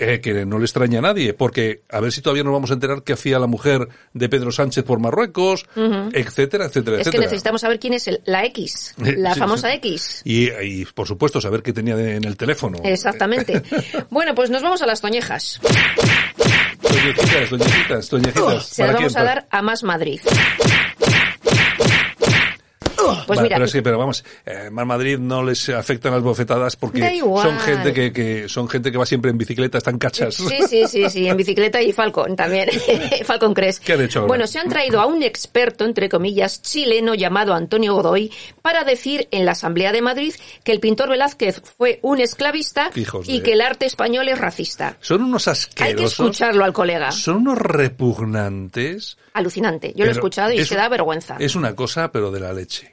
Eh, 0.00 0.20
que 0.20 0.46
no 0.46 0.58
le 0.60 0.64
extraña 0.64 1.00
a 1.00 1.02
nadie, 1.02 1.34
porque 1.34 1.82
a 1.90 1.98
ver 1.98 2.12
si 2.12 2.22
todavía 2.22 2.44
nos 2.44 2.52
vamos 2.52 2.70
a 2.70 2.74
enterar 2.74 3.02
qué 3.02 3.14
hacía 3.14 3.40
la 3.40 3.48
mujer 3.48 3.88
de 4.12 4.28
Pedro 4.28 4.52
Sánchez 4.52 4.84
por 4.84 5.00
Marruecos, 5.00 5.66
etcétera, 6.12 6.66
etcétera, 6.66 7.00
Es 7.00 7.08
que 7.10 7.18
necesitamos 7.18 7.62
saber 7.62 7.80
quién 7.80 7.94
es 7.94 8.06
el- 8.06 8.20
la 8.24 8.44
X, 8.44 8.94
la 8.98 9.34
Sí, 9.34 9.40
famosa 9.40 9.70
sí. 9.70 9.74
X. 9.78 10.22
Y, 10.24 10.50
y, 10.62 10.84
por 10.84 11.08
supuesto, 11.08 11.40
saber 11.40 11.64
qué 11.64 11.72
tenía 11.72 11.98
en 11.98 12.22
el 12.22 12.36
teléfono. 12.36 12.78
Exactamente. 12.84 13.60
bueno, 14.10 14.36
pues 14.36 14.50
nos 14.50 14.62
vamos 14.62 14.80
a 14.82 14.86
las 14.86 15.00
toñejas. 15.00 15.60
Doñecitas, 16.80 17.50
doñecitas, 17.50 18.10
doñecitas. 18.10 18.66
Se 18.66 18.82
las 18.82 18.90
¿Para 18.90 18.92
vamos 18.92 19.12
quién? 19.14 19.20
a 19.22 19.24
dar 19.24 19.48
a 19.50 19.62
Más 19.62 19.82
Madrid. 19.82 20.20
Pues 23.26 23.40
mira, 23.40 23.56
pero 23.56 23.64
es 23.66 23.72
que, 23.72 23.82
pero 23.82 23.98
vamos, 23.98 24.24
eh, 24.44 24.70
Mar 24.70 24.86
Madrid 24.86 25.18
no 25.18 25.42
les 25.42 25.68
afectan 25.68 26.12
las 26.12 26.22
bofetadas 26.22 26.76
porque 26.76 27.20
son 27.20 27.58
gente 27.60 27.92
que, 27.92 28.12
que 28.12 28.48
son 28.48 28.68
gente 28.68 28.90
que 28.92 28.98
va 28.98 29.06
siempre 29.06 29.30
en 29.30 29.38
bicicleta, 29.38 29.78
están 29.78 29.98
cachas. 29.98 30.34
Sí, 30.34 30.58
sí, 30.68 30.84
sí, 30.88 31.08
sí, 31.10 31.28
en 31.28 31.36
bicicleta 31.36 31.80
y 31.80 31.92
Falcon 31.92 32.34
también. 32.36 32.68
Falcon 33.24 33.54
Crest. 33.54 33.82
¿Qué 33.84 33.92
han 33.94 34.02
hecho 34.02 34.20
ahora? 34.20 34.28
Bueno, 34.28 34.46
se 34.46 34.58
han 34.58 34.68
traído 34.68 35.00
a 35.00 35.06
un 35.06 35.22
experto, 35.22 35.84
entre 35.84 36.08
comillas, 36.08 36.60
chileno 36.62 37.14
llamado 37.14 37.54
Antonio 37.54 37.94
Godoy 37.94 38.32
para 38.62 38.84
decir 38.84 39.28
en 39.30 39.44
la 39.44 39.52
Asamblea 39.52 39.92
de 39.92 40.02
Madrid 40.02 40.34
que 40.64 40.72
el 40.72 40.80
pintor 40.80 41.08
Velázquez 41.10 41.62
fue 41.76 41.98
un 42.02 42.20
esclavista 42.20 42.90
Hijos 42.94 43.28
y 43.28 43.38
de- 43.38 43.42
que 43.42 43.52
el 43.52 43.60
arte 43.60 43.86
español 43.86 44.28
es 44.28 44.38
racista. 44.38 44.96
Son 45.00 45.22
unos 45.22 45.46
Hay 45.48 45.54
que 45.54 45.58
asquerosos. 45.84 46.12
escucharlo 46.12 46.64
al 46.64 46.72
colega. 46.72 47.12
Son 47.12 47.36
unos 47.38 47.58
repugnantes. 47.58 49.16
Alucinante. 49.34 49.92
Yo 49.94 50.04
lo 50.04 50.10
he 50.10 50.14
escuchado 50.14 50.52
y 50.52 50.58
es- 50.58 50.68
se 50.68 50.74
da 50.76 50.88
vergüenza. 50.88 51.36
Es 51.38 51.54
una 51.54 51.74
cosa, 51.76 52.10
pero 52.10 52.30
de 52.30 52.40
la 52.40 52.52
leche. 52.52 52.87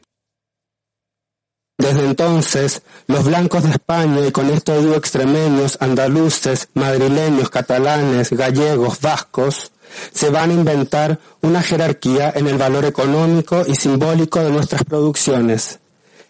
Desde 1.77 2.05
entonces, 2.05 2.83
los 3.07 3.25
blancos 3.25 3.63
de 3.63 3.71
España, 3.71 4.25
y 4.25 4.31
con 4.31 4.49
esto 4.49 4.79
digo 4.79 4.95
extremeños, 4.95 5.77
andaluces, 5.81 6.69
madrileños, 6.73 7.49
catalanes, 7.49 8.31
gallegos, 8.31 9.01
vascos, 9.01 9.71
se 10.13 10.29
van 10.29 10.51
a 10.51 10.53
inventar 10.53 11.19
una 11.41 11.61
jerarquía 11.61 12.31
en 12.35 12.47
el 12.47 12.57
valor 12.57 12.85
económico 12.85 13.63
y 13.67 13.75
simbólico 13.75 14.39
de 14.39 14.51
nuestras 14.51 14.83
producciones, 14.85 15.79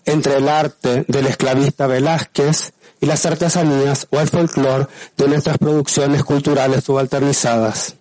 entre 0.06 0.38
el 0.38 0.50
arte 0.50 1.06
del 1.08 1.28
esclavista 1.28 1.86
Velázquez 1.86 2.74
y 3.00 3.06
las 3.06 3.26
artesanías 3.26 4.08
o 4.10 4.20
el 4.20 4.28
folclore 4.28 4.88
de 5.16 5.28
nuestras 5.28 5.60
producciones 5.60 6.24
culturales 6.24 6.84
subalternizadas. 6.84 7.96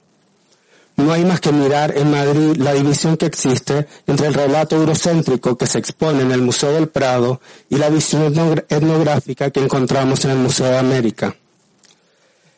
No 0.96 1.12
hay 1.12 1.24
más 1.24 1.40
que 1.40 1.50
mirar 1.50 1.96
en 1.96 2.11
Madrid 2.11 2.57
la 2.57 2.72
división 2.72 3.16
que 3.16 3.26
existe 3.26 3.87
entre 4.07 4.28
el 4.28 4.35
relato 4.35 4.76
eurocéntrico 4.76 5.57
que 5.57 5.66
se 5.66 5.78
expone 5.78 6.22
en 6.22 6.30
el 6.30 6.42
Museo 6.42 6.72
del 6.72 6.88
Prado 6.88 7.40
y 7.68 7.76
la 7.76 7.88
visión 7.88 8.33
etnográfica 8.68 9.50
que 9.50 9.61
encontramos 9.61 10.24
en 10.24 10.30
el 10.30 10.38
Museo 10.38 10.66
de 10.66 10.78
América. 10.78 11.35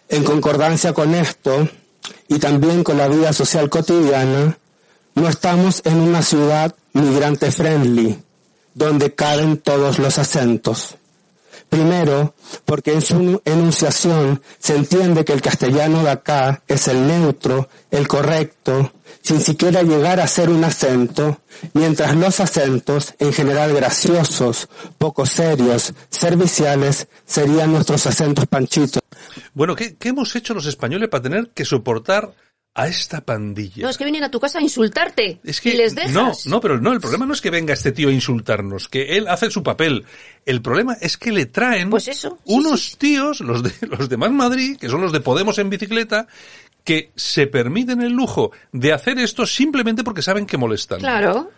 En 0.09 0.23
concordancia 0.23 0.93
con 0.93 1.15
esto, 1.15 1.69
y 2.29 2.39
también 2.39 2.85
con 2.85 2.99
la 2.99 3.09
vida 3.09 3.33
social 3.33 3.69
cotidiana, 3.69 4.59
no 5.15 5.29
estamos 5.29 5.83
en 5.85 5.97
una 6.01 6.23
ciudad 6.23 6.75
migrante 6.93 7.51
friendly, 7.51 8.19
donde 8.75 9.15
caben 9.15 9.57
todos 9.57 9.99
los 9.99 10.19
acentos. 10.19 10.97
Primero, 11.69 12.35
porque 12.65 12.93
en 12.93 13.03
su 13.03 13.43
enunciación 13.45 14.41
se 14.59 14.77
entiende 14.77 15.25
que 15.25 15.33
el 15.33 15.43
castellano 15.43 16.03
de 16.03 16.11
acá 16.11 16.63
es 16.69 16.87
el 16.89 17.07
neutro, 17.07 17.69
el 17.91 18.07
correcto, 18.07 18.93
sin 19.21 19.41
siquiera 19.41 19.83
llegar 19.83 20.21
a 20.21 20.29
ser 20.29 20.49
un 20.49 20.63
acento, 20.63 21.41
mientras 21.75 22.15
los 22.15 22.39
acentos, 22.39 23.15
en 23.19 23.33
general 23.33 23.75
graciosos, 23.75 24.69
poco 24.97 25.27
serios, 25.27 25.93
serviciales, 26.09 27.09
serían 27.27 27.73
nuestros 27.73 28.07
acentos 28.07 28.47
panchitos. 28.47 29.03
Bueno, 29.53 29.75
¿qué, 29.75 29.97
¿qué 29.97 30.11
hemos 30.11 30.35
hecho 30.37 30.55
los 30.55 30.67
españoles 30.67 31.09
para 31.09 31.25
tener 31.25 31.51
que 31.51 31.65
soportar 31.65 32.33
a 32.77 32.89
esta 32.89 33.23
pandilla. 33.23 33.83
No, 33.83 33.89
es 33.89 33.97
que 33.97 34.05
vienen 34.05 34.23
a 34.23 34.31
tu 34.31 34.39
casa 34.39 34.59
a 34.59 34.63
insultarte. 34.63 35.41
Es 35.43 35.63
que, 35.63 35.71
y 35.71 35.77
les 35.79 35.95
dejas. 35.95 36.13
No, 36.13 36.33
no, 36.45 36.61
pero 36.61 36.79
no, 36.79 36.93
el 36.93 37.01
problema 37.01 37.25
no 37.25 37.33
es 37.33 37.41
que 37.41 37.49
venga 37.49 37.73
este 37.73 37.91
tío 37.91 38.11
a 38.11 38.13
insultarnos, 38.13 38.89
que 38.89 39.17
él 39.17 39.29
hace 39.29 39.51
su 39.51 39.63
papel. 39.63 40.05
El 40.45 40.61
problema 40.61 40.95
es 41.01 41.17
que 41.17 41.33
le 41.33 41.47
traen 41.47 41.89
pues 41.89 42.07
eso, 42.07 42.39
unos 42.45 42.99
tíos, 42.99 43.41
los 43.41 43.63
de, 43.63 43.73
los 43.89 44.11
de 44.11 44.17
Más 44.19 44.31
Madrid, 44.31 44.77
que 44.77 44.91
son 44.91 45.01
los 45.01 45.11
de 45.11 45.21
Podemos 45.21 45.59
en 45.59 45.71
bicicleta, 45.71 46.27
que 46.85 47.13
se 47.17 47.47
permiten 47.47 48.03
el 48.03 48.13
lujo 48.13 48.53
de 48.73 48.93
hacer 48.93 49.19
esto 49.19 49.47
simplemente 49.47 50.05
porque 50.05 50.21
saben 50.21 50.45
que 50.45 50.59
molestan. 50.59 51.01
Claro. 51.01 51.51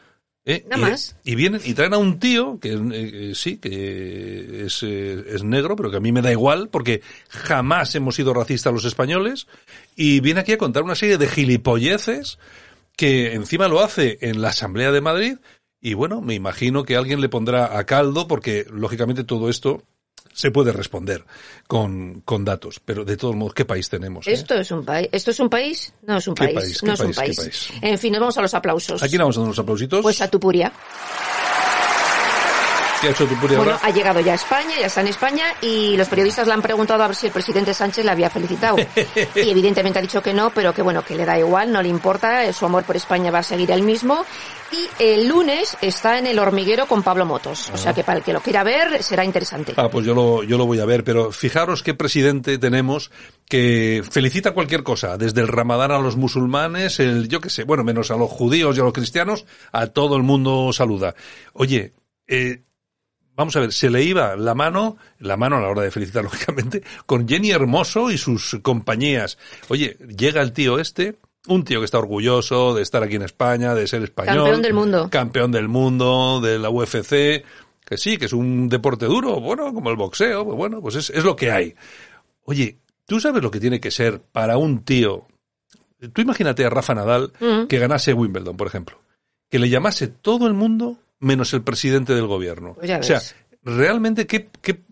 ¿Eh? 0.48 0.64
Nada 0.66 0.88
y, 0.88 0.90
más. 0.90 1.16
Y 1.24 1.34
vienen 1.34 1.60
y 1.62 1.74
traen 1.74 1.92
a 1.92 1.98
un 1.98 2.18
tío 2.18 2.58
que 2.58 2.72
eh, 2.72 3.32
sí, 3.34 3.58
que 3.58 4.64
es, 4.64 4.82
eh, 4.82 5.24
es, 5.28 5.44
negro, 5.44 5.76
pero 5.76 5.90
que 5.90 5.98
a 5.98 6.00
mí 6.00 6.10
me 6.10 6.22
da 6.22 6.32
igual 6.32 6.70
porque 6.70 7.02
jamás 7.28 7.94
hemos 7.94 8.14
sido 8.14 8.32
racistas 8.32 8.72
los 8.72 8.86
españoles 8.86 9.46
y 9.94 10.20
viene 10.20 10.40
aquí 10.40 10.52
a 10.52 10.58
contar 10.58 10.84
una 10.84 10.94
serie 10.94 11.18
de 11.18 11.28
gilipolleces 11.28 12.38
que 12.96 13.34
encima 13.34 13.68
lo 13.68 13.80
hace 13.80 14.16
en 14.22 14.40
la 14.40 14.48
Asamblea 14.48 14.90
de 14.90 15.02
Madrid 15.02 15.36
y 15.82 15.92
bueno, 15.92 16.22
me 16.22 16.34
imagino 16.34 16.84
que 16.84 16.96
alguien 16.96 17.20
le 17.20 17.28
pondrá 17.28 17.78
a 17.78 17.84
caldo 17.84 18.26
porque 18.26 18.64
lógicamente 18.70 19.24
todo 19.24 19.50
esto 19.50 19.82
se 20.38 20.52
puede 20.52 20.70
responder 20.70 21.24
con, 21.66 22.20
con 22.20 22.44
datos. 22.44 22.80
Pero 22.84 23.04
de 23.04 23.16
todos 23.16 23.34
modos, 23.34 23.54
¿qué 23.54 23.64
país 23.64 23.88
tenemos? 23.88 24.28
Eh? 24.28 24.34
¿Esto 24.34 24.54
es 24.54 24.70
un 24.70 24.84
país? 24.84 25.08
¿Esto 25.10 25.32
es 25.32 25.40
un 25.40 25.50
país? 25.50 25.92
No 26.02 26.18
es 26.18 26.28
un 26.28 26.36
país. 26.36 26.54
país? 26.54 26.82
No 26.84 26.92
es 26.92 27.00
un 27.00 27.12
país. 27.12 27.36
país. 27.36 27.70
En 27.82 27.98
fin, 27.98 28.12
nos 28.12 28.20
vamos 28.20 28.38
a 28.38 28.42
los 28.42 28.54
aplausos. 28.54 29.02
Aquí 29.02 29.18
vamos 29.18 29.36
a 29.36 29.40
dar 29.40 29.46
unos 29.46 29.58
aplausitos. 29.58 30.00
Pues 30.00 30.20
a 30.20 30.30
Tupuria. 30.30 30.72
¿Qué 33.00 33.08
ha 33.08 33.10
hecho 33.10 33.26
Tupuria 33.26 33.58
bueno, 33.58 33.78
ha 33.80 33.90
llegado 33.90 34.20
ya 34.20 34.32
a 34.32 34.34
España, 34.34 34.74
ya 34.78 34.86
está 34.86 35.00
en 35.02 35.08
España 35.08 35.44
y 35.60 35.96
los 35.96 36.08
periodistas 36.08 36.46
le 36.46 36.54
han 36.54 36.62
preguntado 36.62 37.02
a 37.02 37.06
ver 37.06 37.16
si 37.16 37.26
el 37.26 37.32
presidente 37.32 37.72
Sánchez 37.72 38.04
le 38.04 38.10
había 38.10 38.28
felicitado. 38.28 38.76
y 39.34 39.50
evidentemente 39.50 39.98
ha 39.98 40.02
dicho 40.02 40.22
que 40.22 40.34
no, 40.34 40.50
pero 40.50 40.74
que 40.74 40.82
bueno, 40.82 41.04
que 41.04 41.14
le 41.14 41.24
da 41.24 41.38
igual, 41.38 41.70
no 41.72 41.80
le 41.80 41.88
importa, 41.88 42.52
su 42.52 42.66
amor 42.66 42.84
por 42.84 42.96
España 42.96 43.30
va 43.30 43.38
a 43.38 43.42
seguir 43.42 43.70
el 43.70 43.82
mismo. 43.82 44.24
Y 44.70 45.02
el 45.02 45.28
lunes 45.28 45.76
está 45.80 46.18
en 46.18 46.26
el 46.26 46.38
hormiguero 46.38 46.86
con 46.86 47.02
Pablo 47.02 47.24
Motos. 47.24 47.70
O 47.72 47.78
sea 47.78 47.94
que 47.94 48.04
para 48.04 48.18
el 48.18 48.24
que 48.24 48.34
lo 48.34 48.40
quiera 48.40 48.64
ver 48.64 49.02
será 49.02 49.24
interesante. 49.24 49.72
Ah, 49.76 49.88
pues 49.88 50.04
yo 50.04 50.14
lo, 50.14 50.42
yo 50.42 50.58
lo 50.58 50.66
voy 50.66 50.80
a 50.80 50.84
ver, 50.84 51.04
pero 51.04 51.32
fijaros 51.32 51.82
qué 51.82 51.94
presidente 51.94 52.58
tenemos 52.58 53.10
que 53.48 54.02
felicita 54.10 54.52
cualquier 54.52 54.82
cosa, 54.82 55.16
desde 55.16 55.40
el 55.40 55.48
ramadán 55.48 55.92
a 55.92 55.98
los 55.98 56.16
musulmanes, 56.16 57.00
el 57.00 57.28
yo 57.28 57.40
qué 57.40 57.48
sé, 57.48 57.64
bueno, 57.64 57.82
menos 57.82 58.10
a 58.10 58.16
los 58.16 58.30
judíos 58.30 58.76
y 58.76 58.80
a 58.80 58.84
los 58.84 58.92
cristianos, 58.92 59.46
a 59.72 59.86
todo 59.86 60.16
el 60.16 60.22
mundo 60.22 60.70
saluda. 60.74 61.14
Oye, 61.54 61.94
eh, 62.26 62.64
vamos 63.38 63.56
a 63.56 63.60
ver, 63.60 63.72
se 63.72 63.88
le 63.88 64.02
iba 64.02 64.36
la 64.36 64.54
mano, 64.54 64.98
la 65.20 65.36
mano 65.38 65.56
a 65.56 65.60
la 65.60 65.68
hora 65.68 65.82
de 65.82 65.90
felicitar, 65.90 66.24
lógicamente, 66.30 66.82
con 67.06 67.26
Jenny 67.26 67.52
Hermoso 67.52 68.10
y 68.10 68.18
sus 68.18 68.58
compañías. 68.62 69.38
Oye, 69.68 69.96
llega 70.14 70.42
el 70.42 70.52
tío 70.52 70.78
este, 70.78 71.16
un 71.46 71.64
tío 71.64 71.78
que 71.78 71.86
está 71.86 71.98
orgulloso 71.98 72.74
de 72.74 72.82
estar 72.82 73.02
aquí 73.02 73.14
en 73.14 73.22
España, 73.22 73.74
de 73.74 73.86
ser 73.86 74.02
español. 74.02 74.36
Campeón 74.36 74.62
del 74.62 74.74
mundo. 74.74 75.08
Campeón 75.10 75.52
del 75.52 75.68
mundo, 75.68 76.40
de 76.42 76.58
la 76.58 76.68
UFC, 76.68 77.44
que 77.86 77.96
sí, 77.96 78.18
que 78.18 78.26
es 78.26 78.32
un 78.32 78.68
deporte 78.68 79.06
duro, 79.06 79.40
bueno, 79.40 79.72
como 79.72 79.88
el 79.88 79.96
boxeo, 79.96 80.44
pues 80.44 80.56
bueno, 80.56 80.82
pues 80.82 80.96
es, 80.96 81.08
es 81.10 81.24
lo 81.24 81.36
que 81.36 81.50
hay. 81.50 81.74
Oye, 82.44 82.76
¿tú 83.06 83.20
sabes 83.20 83.42
lo 83.42 83.50
que 83.50 83.60
tiene 83.60 83.80
que 83.80 83.90
ser 83.90 84.20
para 84.20 84.58
un 84.58 84.84
tío? 84.84 85.26
Tú 86.12 86.20
imagínate 86.20 86.64
a 86.64 86.70
Rafa 86.70 86.94
Nadal 86.94 87.32
Mm. 87.40 87.66
que 87.66 87.78
ganase 87.78 88.12
Wimbledon, 88.12 88.56
por 88.56 88.66
ejemplo. 88.66 89.00
Que 89.48 89.58
le 89.58 89.68
llamase 89.70 90.08
todo 90.08 90.46
el 90.46 90.54
mundo 90.54 90.98
menos 91.20 91.52
el 91.54 91.62
presidente 91.62 92.14
del 92.14 92.26
gobierno. 92.26 92.74
Pues 92.74 92.90
o 92.98 93.02
sea, 93.02 93.20
realmente, 93.62 94.26
¿qué, 94.26 94.48
qué, 94.62 94.82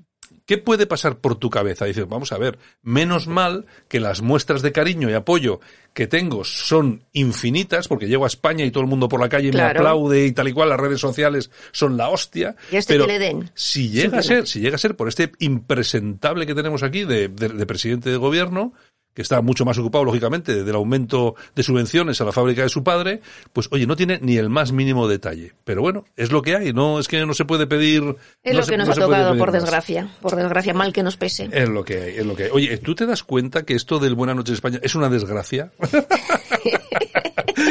¿qué 0.45 0.59
puede 0.59 0.87
pasar 0.87 1.19
por 1.19 1.37
tu 1.37 1.51
cabeza? 1.51 1.85
Dices, 1.85 2.09
vamos 2.09 2.33
a 2.33 2.39
ver, 2.39 2.59
menos 2.83 3.27
mal 3.27 3.67
que 3.89 4.01
las 4.01 4.23
muestras 4.23 4.63
de 4.63 4.73
cariño 4.73 5.09
y 5.11 5.15
apoyo 5.15 5.61
que 5.95 6.07
tengo 6.07 6.45
son 6.45 7.05
infinitas, 7.13 7.89
porque 7.89 8.07
llego 8.07 8.25
a 8.25 8.27
España 8.27 8.65
y 8.65 8.71
todo 8.71 8.83
el 8.83 8.89
mundo 8.91 9.09
por 9.09 9.19
la 9.21 9.29
calle 9.31 9.51
me 9.51 9.59
aplaude 9.79 10.27
y 10.27 10.33
tal 10.33 10.49
y 10.49 10.53
cual, 10.53 10.69
las 10.69 10.79
redes 10.81 11.01
sociales 11.01 11.51
son 11.73 11.97
la 11.97 12.11
hostia. 12.11 12.55
Y 12.71 12.77
este 12.77 12.95
pero 12.95 13.07
que 13.07 13.13
le 13.13 13.19
den. 13.19 13.51
si 13.55 13.89
llega 13.89 14.19
a 14.19 14.23
ser, 14.23 14.47
si 14.47 14.61
llega 14.61 14.75
a 14.77 14.79
ser 14.79 14.95
por 14.95 15.09
este 15.09 15.33
impresentable 15.39 16.47
que 16.47 16.55
tenemos 16.55 16.83
aquí 16.83 17.05
de, 17.05 17.29
de- 17.29 17.49
de 17.49 17.67
presidente 17.67 18.11
de 18.11 18.17
gobierno, 18.17 18.73
que 19.17 19.23
está 19.23 19.41
mucho 19.41 19.65
más 19.65 19.79
ocupado, 19.79 20.05
lógicamente, 20.05 20.63
del 20.63 20.75
aumento 20.77 21.35
de 21.55 21.63
subvenciones 21.63 22.21
a 22.21 22.25
la 22.27 22.33
fábrica 22.33 22.63
de 22.63 22.69
su 22.69 22.85
padre, 22.85 23.23
pues 23.55 23.67
oye, 23.73 23.87
no 23.87 23.97
tiene 23.97 24.19
ni 24.23 24.37
el 24.37 24.51
más 24.51 24.73
mínimo 24.73 25.09
detalle. 25.09 25.55
Pero 25.65 25.81
bueno, 25.81 26.05
es 26.17 26.31
lo 26.31 26.43
que 26.43 26.55
hay, 26.55 26.75
no 26.75 27.01
es 27.01 27.09
que 27.09 27.25
no 27.25 27.33
se 27.33 27.47
puede 27.47 27.67
pedir. 27.67 28.03
Es 28.45 28.53
no 28.53 28.59
lo 28.61 28.65
se- 28.65 28.71
que 28.73 28.77
nos 28.77 28.89
no 28.89 28.93
ha 28.93 28.97
tocado, 28.97 29.37
por 29.39 29.53
más. 29.53 29.63
desgracia. 29.63 30.09
Por 30.21 30.37
desgracia, 30.37 30.75
mal 30.75 30.93
que 30.93 31.03
nos 31.03 31.17
pese. 31.17 31.49
Es 31.51 31.69
lo 31.69 31.83
que 31.83 31.99
hay, 32.01 32.17
es 32.19 32.27
lo 32.27 32.37
que 32.37 32.45
hay. 32.45 32.51
Oye, 32.53 32.77
¿tú 32.77 32.95
te 32.95 33.07
das 33.07 33.23
cuenta 33.25 33.65
que 33.65 33.75
esto 33.75 33.99
del 33.99 34.15
Buenas 34.15 34.37
noches 34.37 34.53
España 34.55 34.79
es 34.83 34.95
una 34.95 35.09
desgracia? 35.09 35.73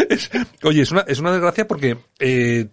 Es- 0.10 0.30
oye, 0.64 0.82
es 0.82 0.92
una, 0.92 1.02
es 1.02 1.20
una 1.20 1.32
desgracia 1.32 1.68
porque 1.68 1.98
eh, 2.20 2.68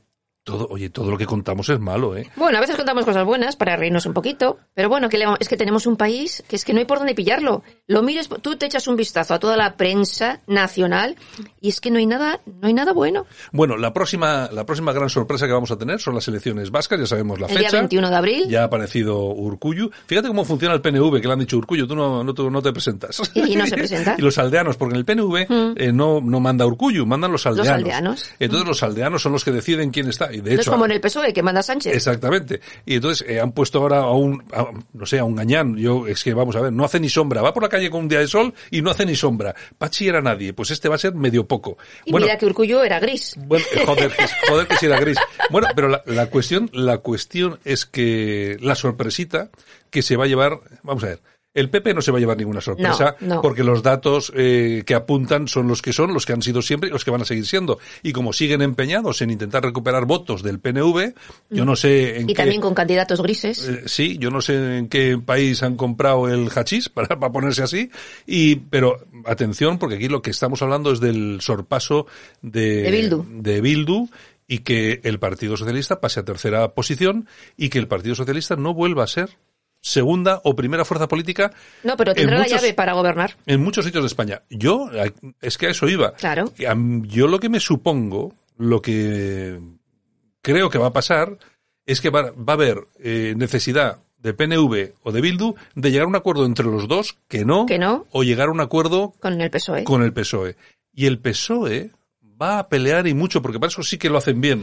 todo, 0.44 0.66
oye, 0.70 0.90
todo 0.90 1.10
lo 1.10 1.16
que 1.16 1.26
contamos 1.26 1.68
es 1.68 1.78
malo, 1.78 2.16
¿eh? 2.16 2.28
Bueno, 2.36 2.58
a 2.58 2.60
veces 2.60 2.74
contamos 2.76 3.04
cosas 3.04 3.24
buenas 3.24 3.54
para 3.54 3.76
reírnos 3.76 4.06
un 4.06 4.12
poquito, 4.12 4.58
pero 4.74 4.88
bueno, 4.88 5.08
que 5.08 5.16
le 5.18 5.24
es 5.38 5.48
que 5.48 5.56
tenemos 5.56 5.86
un 5.86 5.96
país 5.96 6.42
que 6.48 6.56
es 6.56 6.64
que 6.64 6.72
no 6.72 6.80
hay 6.80 6.84
por 6.84 6.98
dónde 6.98 7.14
pillarlo. 7.14 7.62
Lo 7.86 8.02
mires, 8.02 8.28
tú 8.40 8.56
te 8.56 8.66
echas 8.66 8.88
un 8.88 8.96
vistazo 8.96 9.34
a 9.34 9.38
toda 9.38 9.56
la 9.56 9.76
prensa 9.76 10.40
nacional 10.48 11.16
y 11.60 11.68
es 11.68 11.80
que 11.80 11.90
no 11.92 11.98
hay 11.98 12.06
nada, 12.06 12.40
no 12.60 12.66
hay 12.66 12.74
nada 12.74 12.92
bueno. 12.92 13.24
Bueno, 13.52 13.76
la 13.76 13.92
próxima, 13.92 14.48
la 14.52 14.66
próxima 14.66 14.92
gran 14.92 15.08
sorpresa 15.10 15.46
que 15.46 15.52
vamos 15.52 15.70
a 15.70 15.78
tener 15.78 16.00
son 16.00 16.14
las 16.16 16.26
elecciones 16.26 16.70
vascas, 16.72 16.98
ya 16.98 17.06
sabemos 17.06 17.38
la 17.40 17.46
El 17.46 17.58
día 17.58 17.68
fecha. 17.68 17.78
21 17.78 18.10
de 18.10 18.16
abril. 18.16 18.48
Ya 18.48 18.62
ha 18.62 18.64
aparecido 18.64 19.18
Urcuyu. 19.26 19.90
Fíjate 20.06 20.26
cómo 20.28 20.44
funciona 20.44 20.74
el 20.74 20.80
PNV, 20.80 21.20
que 21.20 21.26
le 21.28 21.32
han 21.34 21.38
dicho 21.38 21.56
Urcuyu, 21.56 21.86
tú 21.86 21.94
no, 21.94 22.24
no, 22.24 22.34
te- 22.34 22.42
no 22.50 22.60
te 22.62 22.72
presentas. 22.72 23.20
Y 23.34 23.54
no 23.54 23.64
se 23.66 23.76
presenta. 23.76 24.14
y 24.18 24.22
los 24.22 24.36
aldeanos, 24.38 24.76
porque 24.76 24.94
en 24.94 24.98
el 24.98 25.04
PNV 25.04 25.46
eh, 25.76 25.92
no, 25.92 26.20
no 26.20 26.40
manda 26.40 26.66
Urcuyu, 26.66 27.06
mandan 27.06 27.30
los 27.30 27.46
aldeanos. 27.46 27.72
aldeanos. 27.72 28.30
Entonces 28.40 28.66
los 28.66 28.82
aldeanos 28.82 29.22
son 29.22 29.30
los 29.32 29.44
que 29.44 29.52
deciden 29.52 29.90
quién 29.92 30.08
está. 30.08 30.31
Y 30.32 30.40
de 30.40 30.50
No 30.50 30.54
es 30.54 30.60
hecho, 30.62 30.70
como 30.72 30.84
en 30.86 30.92
el 30.92 31.00
PSOE 31.00 31.32
que 31.32 31.42
manda 31.42 31.62
Sánchez. 31.62 31.94
Exactamente. 31.94 32.60
Y 32.86 32.94
entonces 32.96 33.26
eh, 33.28 33.40
han 33.40 33.52
puesto 33.52 33.78
ahora 33.78 33.98
a 33.98 34.10
un, 34.12 34.42
a- 34.52 34.70
no 34.92 35.06
sé, 35.06 35.18
a 35.18 35.24
un 35.24 35.34
gañán. 35.36 35.76
Yo, 35.76 36.06
es 36.06 36.24
que 36.24 36.32
vamos 36.34 36.56
a 36.56 36.60
ver, 36.60 36.72
no 36.72 36.84
hace 36.84 36.98
ni 37.00 37.08
sombra. 37.08 37.42
Va 37.42 37.52
por 37.52 37.62
la 37.62 37.68
calle 37.68 37.90
con 37.90 38.00
un 38.02 38.08
día 38.08 38.20
de 38.20 38.26
sol 38.28 38.52
y 38.70 38.82
no 38.82 38.90
hace 38.90 39.04
ni 39.06 39.14
sombra. 39.16 39.54
Pachi 39.78 40.08
era 40.08 40.20
nadie. 40.20 40.52
Pues 40.52 40.70
este 40.70 40.88
va 40.88 40.94
a 40.94 40.98
ser 40.98 41.14
medio 41.14 41.46
poco. 41.46 41.76
y 42.04 42.10
bueno, 42.12 42.26
mira 42.26 42.38
que 42.38 42.46
Urcullo 42.46 42.82
era 42.82 42.98
gris. 43.00 43.34
bueno, 43.46 43.64
eh, 43.74 43.84
joder, 43.86 44.10
que, 44.10 44.24
joder 44.48 44.66
que 44.66 44.76
si 44.76 44.86
era 44.86 44.98
gris. 45.00 45.18
Bueno, 45.50 45.68
pero 45.74 45.88
la, 45.88 46.02
la 46.06 46.26
cuestión, 46.26 46.70
la 46.72 46.98
cuestión 46.98 47.58
es 47.64 47.86
que 47.86 48.56
la 48.60 48.74
sorpresita 48.74 49.50
que 49.90 50.02
se 50.02 50.16
va 50.16 50.24
a 50.24 50.26
llevar, 50.28 50.58
vamos 50.82 51.04
a 51.04 51.08
ver, 51.08 51.20
el 51.54 51.68
PP 51.70 51.92
no 51.94 52.00
se 52.02 52.10
va 52.10 52.18
a 52.18 52.20
llevar 52.20 52.36
ninguna 52.38 52.60
sorpresa 52.60 53.16
No, 53.20 53.36
no. 53.36 53.42
porque 53.42 53.62
los 53.62 53.82
datos 53.82 54.32
eh, 54.34 54.82
que 54.86 54.94
apuntan 54.94 55.48
son 55.48 55.68
los 55.68 55.82
que 55.82 55.92
son, 55.92 56.14
los 56.14 56.24
que 56.24 56.32
han 56.32 56.40
sido 56.42 56.62
siempre 56.62 56.88
y 56.88 56.92
los 56.92 57.04
que 57.04 57.10
van 57.10 57.20
a 57.22 57.24
seguir 57.24 57.46
siendo. 57.46 57.78
Y 58.02 58.12
como 58.12 58.32
siguen 58.32 58.62
empeñados 58.62 59.20
en 59.22 59.30
intentar 59.30 59.62
recuperar 59.62 60.06
votos 60.06 60.42
del 60.42 60.60
PNV, 60.60 61.12
yo 61.50 61.64
no 61.64 61.76
sé 61.76 62.16
en 62.20 62.24
Y 62.30 62.32
qué... 62.34 62.34
también 62.42 62.60
con 62.60 62.74
candidatos 62.74 63.20
grises. 63.22 63.68
Eh, 63.68 63.82
sí, 63.86 64.16
yo 64.18 64.30
no 64.30 64.40
sé 64.40 64.78
en 64.78 64.88
qué 64.88 65.18
país 65.24 65.62
han 65.62 65.76
comprado 65.76 66.28
el 66.28 66.48
hachís 66.54 66.88
para, 66.90 67.18
para 67.20 67.32
ponerse 67.32 67.62
así, 67.62 67.90
y 68.26 68.56
pero 68.56 69.04
atención 69.26 69.78
porque 69.78 69.96
aquí 69.96 70.08
lo 70.08 70.22
que 70.22 70.30
estamos 70.30 70.62
hablando 70.62 70.90
es 70.92 71.00
del 71.00 71.40
sorpaso 71.42 72.06
de, 72.40 72.82
De 72.82 72.90
Bildu. 72.90 73.24
de 73.28 73.60
Bildu, 73.60 74.08
y 74.48 74.58
que 74.60 75.00
el 75.04 75.18
Partido 75.18 75.56
Socialista 75.56 76.00
pase 76.00 76.20
a 76.20 76.24
tercera 76.24 76.72
posición 76.74 77.26
y 77.56 77.68
que 77.68 77.78
el 77.78 77.88
Partido 77.88 78.14
Socialista 78.14 78.56
no 78.56 78.74
vuelva 78.74 79.04
a 79.04 79.06
ser 79.06 79.30
segunda 79.82 80.40
o 80.44 80.56
primera 80.56 80.86
fuerza 80.86 81.08
política. 81.08 81.52
No, 81.82 81.96
pero 81.96 82.14
tendrá 82.14 82.38
la 82.38 82.46
llave 82.46 82.72
para 82.72 82.94
gobernar. 82.94 83.36
En 83.44 83.62
muchos 83.62 83.84
sitios 83.84 84.04
de 84.04 84.06
España. 84.06 84.42
Yo, 84.48 84.90
es 85.42 85.58
que 85.58 85.66
a 85.66 85.70
eso 85.70 85.88
iba. 85.88 86.14
Claro. 86.14 86.52
Yo 86.56 87.26
lo 87.26 87.40
que 87.40 87.50
me 87.50 87.60
supongo, 87.60 88.32
lo 88.56 88.80
que 88.80 89.60
creo 90.40 90.70
que 90.70 90.78
va 90.78 90.86
a 90.86 90.92
pasar, 90.92 91.36
es 91.84 92.00
que 92.00 92.10
va, 92.10 92.32
a 92.46 92.52
haber 92.52 92.86
eh, 93.00 93.34
necesidad 93.36 93.98
de 94.18 94.34
PNV 94.34 94.92
o 95.02 95.10
de 95.10 95.20
Bildu 95.20 95.54
de 95.74 95.90
llegar 95.90 96.04
a 96.04 96.08
un 96.08 96.16
acuerdo 96.16 96.46
entre 96.46 96.66
los 96.66 96.86
dos, 96.86 97.18
que 97.26 97.44
no, 97.44 97.66
que 97.66 97.78
no, 97.78 98.06
o 98.12 98.22
llegar 98.22 98.48
a 98.48 98.52
un 98.52 98.60
acuerdo 98.60 99.14
con 99.18 99.40
el 99.40 99.50
PSOE. 99.50 99.82
Con 99.84 100.02
el 100.02 100.12
PSOE. 100.12 100.56
Y 100.94 101.06
el 101.06 101.18
PSOE 101.18 101.90
va 102.40 102.60
a 102.60 102.68
pelear 102.68 103.08
y 103.08 103.14
mucho, 103.14 103.42
porque 103.42 103.58
para 103.58 103.68
eso 103.68 103.82
sí 103.82 103.98
que 103.98 104.10
lo 104.10 104.18
hacen 104.18 104.40
bien. 104.40 104.62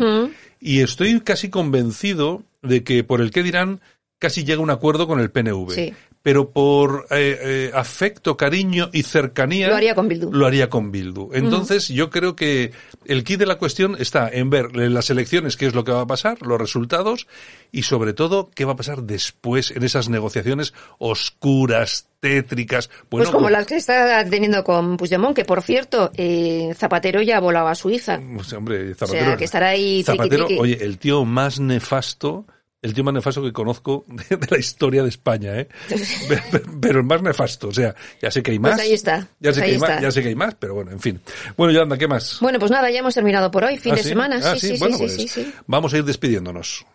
Y 0.60 0.82
estoy 0.82 1.20
casi 1.22 1.50
convencido 1.50 2.44
de 2.62 2.84
que 2.84 3.04
por 3.04 3.22
el 3.22 3.32
que 3.32 3.44
dirán 3.44 3.82
casi 4.20 4.44
llega 4.44 4.60
a 4.60 4.64
un 4.64 4.70
acuerdo 4.70 5.08
con 5.08 5.20
el 5.20 5.32
PNV. 5.32 5.94
Pero 6.22 6.52
por 6.52 7.08
eh, 7.12 7.40
eh, 7.42 7.72
afecto, 7.74 8.36
cariño 8.36 8.90
y 8.92 9.04
cercanía. 9.04 9.70
Lo 9.70 9.78
haría 9.78 9.96
con 9.96 10.10
Bildu. 10.10 10.34
Lo 10.34 10.46
haría 10.46 10.70
con 10.70 10.92
Bildu. 10.92 11.30
Entonces, 11.34 11.88
yo 11.88 12.10
creo 12.10 12.36
que 12.36 12.74
el 13.06 13.24
kit 13.24 13.40
de 13.40 13.46
la 13.46 13.58
cuestión 13.58 13.96
está 13.98 14.30
en 14.30 14.50
ver 14.50 14.68
en 14.74 14.94
las 14.94 15.10
elecciones 15.10 15.56
qué 15.56 15.66
es 15.66 15.74
lo 15.74 15.86
que 15.86 15.94
va 15.94 16.02
a 16.02 16.08
pasar, 16.08 16.42
los 16.42 16.60
resultados 16.60 17.26
y 17.72 17.84
sobre 17.84 18.12
todo 18.12 18.52
qué 18.54 18.66
va 18.66 18.74
a 18.74 18.76
pasar 18.76 19.04
después 19.04 19.72
en 19.72 19.84
esas 19.84 20.10
negociaciones 20.10 20.74
oscuras, 20.98 22.08
tétricas. 22.20 22.90
pues 23.08 23.30
como 23.30 23.50
las 23.50 23.66
que 23.66 23.78
está 23.78 24.26
teniendo 24.30 24.62
con 24.66 24.98
Puigdemont, 24.98 25.34
que 25.34 25.46
por 25.46 25.62
cierto, 25.62 26.12
eh, 26.16 26.74
Zapatero 26.76 27.22
ya 27.22 27.40
volaba 27.40 27.72
a 27.72 27.76
Suiza. 27.76 28.20
Pues, 28.36 28.52
hombre, 28.52 28.94
Zapatero. 28.94 29.24
O 29.24 29.28
sea, 29.28 29.38
que 29.38 29.46
estará 29.46 29.70
ahí. 29.70 30.04
Zapatero, 30.04 30.48
oye, 30.60 30.78
el 30.82 30.98
tío 30.98 31.24
más 31.24 31.62
nefasto 31.62 32.46
el 32.82 32.94
tío 32.94 33.04
más 33.04 33.14
nefasto 33.14 33.44
que 33.44 33.52
conozco 33.52 34.06
de, 34.08 34.48
la 34.50 34.58
historia 34.58 35.04
de 35.04 35.10
España, 35.10 35.60
¿eh? 35.60 35.68
pero, 36.82 37.00
el 37.00 37.06
más 37.06 37.22
nefasto, 37.22 37.70
o 37.70 37.74
sea, 37.74 37.96
ya 38.22 38.32
sé 38.32 38.42
que 38.42 38.52
hay 38.52 38.60
pues 38.60 38.72
más. 38.72 38.80
Pues 38.80 38.88
ahí 38.88 38.94
está. 38.94 39.28
Ya 39.40 39.54
sé, 39.54 39.60
pues 39.60 39.66
que 39.66 39.72
hay 39.72 39.78
más, 39.78 40.02
ya 40.02 40.12
sé 40.12 40.22
que 40.22 40.30
hay 40.30 40.36
más, 40.36 40.56
pero 40.56 40.76
bueno, 40.76 40.92
en 40.92 41.00
fin. 41.00 41.22
Bueno, 41.58 41.74
Yolanda, 41.74 41.98
¿qué 41.98 42.08
más? 42.08 42.38
Bueno, 42.42 42.60
pues 42.60 42.72
nada, 42.72 42.90
ya 42.90 43.00
hemos 43.00 43.14
terminado 43.14 43.52
por 43.52 43.64
hoy, 43.64 43.78
fin 43.78 43.94
¿Ah, 43.94 43.96
de 43.96 44.04
semana. 44.04 44.40
Ah, 44.44 44.56
sí, 44.56 44.70
sí, 44.70 44.80
bueno, 44.80 44.98
sí, 44.98 45.04
pues 45.04 45.16
sí, 45.16 45.28
sí. 45.28 45.54
Vamos 45.68 45.94
a 45.94 45.98
ir 45.98 46.06
despidiéndonos. 46.06 46.86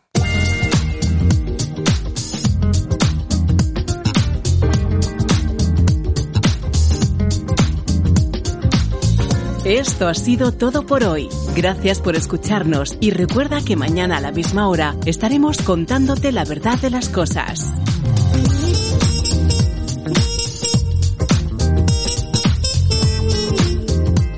Esto 9.65 10.09
ha 10.09 10.15
sido 10.15 10.53
todo 10.53 10.85
por 10.85 11.05
hoy. 11.05 11.31
Gracias 11.57 11.99
por 11.99 12.17
escucharnos 12.17 12.99
y 13.01 13.13
recuerda 13.13 13.65
que 13.65 13.77
mañana 13.77 14.19
a 14.19 14.21
la 14.21 14.31
misma 14.31 14.69
hora 14.69 14.95
estaremos 15.07 15.63
contándote 15.63 16.33
la 16.33 16.45
verdad 16.45 16.79
de 16.81 16.91
las 16.91 17.09
cosas. 17.09 17.73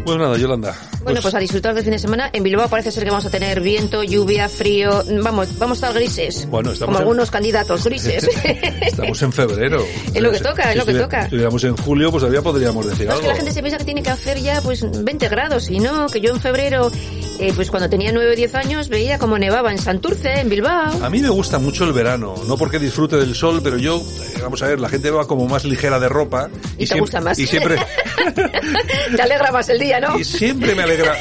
Pues 0.06 0.18
nada, 0.18 0.38
Yolanda. 0.38 0.72
Bueno, 1.02 1.20
pues, 1.20 1.34
a 1.34 1.40
disfrutar 1.40 1.74
del 1.74 1.82
fin 1.82 1.92
de 1.92 1.98
semana. 1.98 2.30
En 2.32 2.44
Bilbao 2.44 2.68
parece 2.68 2.92
ser 2.92 3.02
que 3.02 3.10
vamos 3.10 3.26
a 3.26 3.30
tener 3.30 3.60
viento, 3.60 4.04
lluvia, 4.04 4.48
frío. 4.48 5.02
Vamos, 5.20 5.58
vamos 5.58 5.82
a 5.82 5.88
estar 5.88 6.00
grises. 6.00 6.46
Bueno, 6.48 6.70
estamos 6.70 6.94
Como 6.94 6.98
algunos 7.00 7.28
candidatos 7.28 7.82
grises. 7.82 8.28
estamos 8.82 9.20
en 9.20 9.32
febrero. 9.32 9.84
es 10.14 10.22
lo 10.22 10.30
que 10.30 10.38
toca, 10.38 10.70
es 10.70 10.78
lo 10.78 10.86
que 10.86 10.94
toca. 10.94 11.22
Si 11.22 11.24
estuviéramos 11.24 11.64
en 11.64 11.76
julio, 11.76 12.12
pues 12.12 12.20
todavía 12.20 12.40
podríamos 12.40 12.86
decir 12.86 13.08
algo. 13.08 13.16
Es 13.16 13.22
que 13.22 13.28
la 13.32 13.34
gente 13.34 13.52
se 13.52 13.60
piensa 13.62 13.78
que 13.78 13.84
tiene 13.84 14.04
que 14.04 14.10
hacer 14.10 14.38
ya 14.38 14.60
pues 14.62 14.86
20 14.88 15.28
grados 15.28 15.68
y 15.70 15.80
no, 15.80 16.06
que 16.06 16.20
yo 16.20 16.30
en 16.30 16.40
febrero 16.40 16.92
eh, 17.40 17.52
pues 17.56 17.68
cuando 17.72 17.90
tenía 17.90 18.12
9 18.12 18.32
o 18.32 18.36
10 18.36 18.54
años 18.54 18.88
veía 18.88 19.18
como 19.18 19.40
nevaba 19.40 19.72
en 19.72 19.78
Santurce, 19.78 20.38
en 20.38 20.48
Bilbao. 20.48 21.02
A 21.02 21.10
mí 21.10 21.20
me 21.20 21.30
gusta 21.30 21.58
mucho 21.58 21.82
el 21.82 21.92
verano, 21.92 22.36
no 22.46 22.56
porque 22.56 22.78
disfrute 22.78 23.16
del 23.16 23.34
sol, 23.34 23.60
pero 23.60 23.76
yo, 23.76 23.96
eh, 23.96 24.38
vamos 24.40 24.62
a 24.62 24.68
ver, 24.68 24.78
la 24.78 24.88
gente 24.88 25.10
va 25.10 25.26
como 25.26 25.48
más 25.48 25.64
ligera 25.64 25.98
de 25.98 26.08
ropa. 26.08 26.48
Y, 26.78 26.86
te 26.86 27.00
gusta 27.00 27.20
más. 27.20 27.36
Y 27.40 27.46
siempre... 27.48 27.76
te 28.32 29.22
alegra 29.22 29.52
más 29.52 29.68
el 29.68 29.78
día, 29.78 30.00
¿no? 30.00 30.18
Y 30.18 30.24
siempre 30.24 30.74
me 30.74 30.82
alegra, 30.82 31.16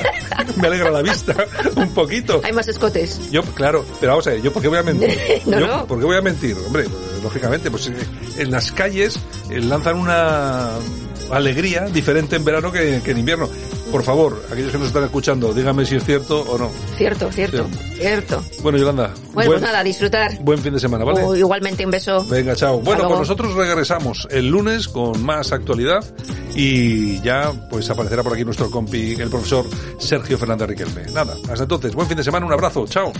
me 0.57 0.67
alegra 0.67 0.91
la 0.91 1.01
vista, 1.01 1.35
un 1.75 1.93
poquito. 1.93 2.41
Hay 2.43 2.53
más 2.53 2.67
escotes. 2.67 3.31
Yo, 3.31 3.43
claro, 3.43 3.85
pero 3.99 4.13
vamos 4.13 4.27
a 4.27 4.31
ver, 4.31 4.41
¿yo 4.41 4.51
por 4.51 4.61
qué 4.61 4.67
voy 4.67 4.79
a 4.79 4.83
mentir? 4.83 5.17
no, 5.45 5.59
yo, 5.59 5.67
no. 5.67 5.87
¿Por 5.87 5.99
qué 5.99 6.05
voy 6.05 6.17
a 6.17 6.21
mentir? 6.21 6.55
Hombre, 6.65 6.85
lógicamente, 7.23 7.69
pues 7.71 7.87
eh, 7.87 7.93
en 8.37 8.51
las 8.51 8.71
calles 8.71 9.19
lanzan 9.49 9.97
una 9.97 10.71
alegría 11.31 11.85
diferente 11.85 12.35
en 12.35 12.45
verano 12.45 12.71
que, 12.71 13.01
que 13.03 13.11
en 13.11 13.17
invierno. 13.19 13.49
Por 13.95 14.03
favor, 14.03 14.43
aquellos 14.51 14.73
que 14.73 14.77
nos 14.77 14.87
están 14.87 15.05
escuchando, 15.05 15.53
díganme 15.53 15.85
si 15.85 15.95
es 15.95 16.03
cierto 16.03 16.41
o 16.41 16.57
no. 16.57 16.69
Cierto, 16.97 17.31
cierto, 17.31 17.65
cierto. 17.93 18.43
Bueno, 18.61 18.77
Yolanda. 18.77 19.13
Bueno, 19.31 19.51
pues 19.51 19.61
nada, 19.61 19.81
disfrutar. 19.85 20.37
Buen 20.41 20.59
fin 20.59 20.73
de 20.73 20.81
semana, 20.81 21.05
¿vale? 21.05 21.23
Oh, 21.23 21.33
igualmente, 21.33 21.85
un 21.85 21.91
beso. 21.91 22.25
Venga, 22.25 22.57
chao. 22.57 22.81
Bueno, 22.81 23.07
pues 23.07 23.19
nosotros 23.19 23.53
regresamos 23.53 24.27
el 24.31 24.49
lunes 24.49 24.89
con 24.89 25.23
más 25.23 25.53
actualidad 25.53 26.03
y 26.53 27.21
ya 27.21 27.53
pues 27.69 27.89
aparecerá 27.89 28.21
por 28.21 28.33
aquí 28.33 28.43
nuestro 28.43 28.69
compi, 28.69 29.13
el 29.13 29.29
profesor 29.29 29.65
Sergio 29.97 30.37
Fernández 30.37 30.67
Riquelme. 30.67 31.03
Nada, 31.13 31.33
hasta 31.49 31.63
entonces, 31.63 31.95
buen 31.95 32.09
fin 32.09 32.17
de 32.17 32.23
semana, 32.25 32.45
un 32.45 32.51
abrazo, 32.51 32.85
chao. 32.87 33.13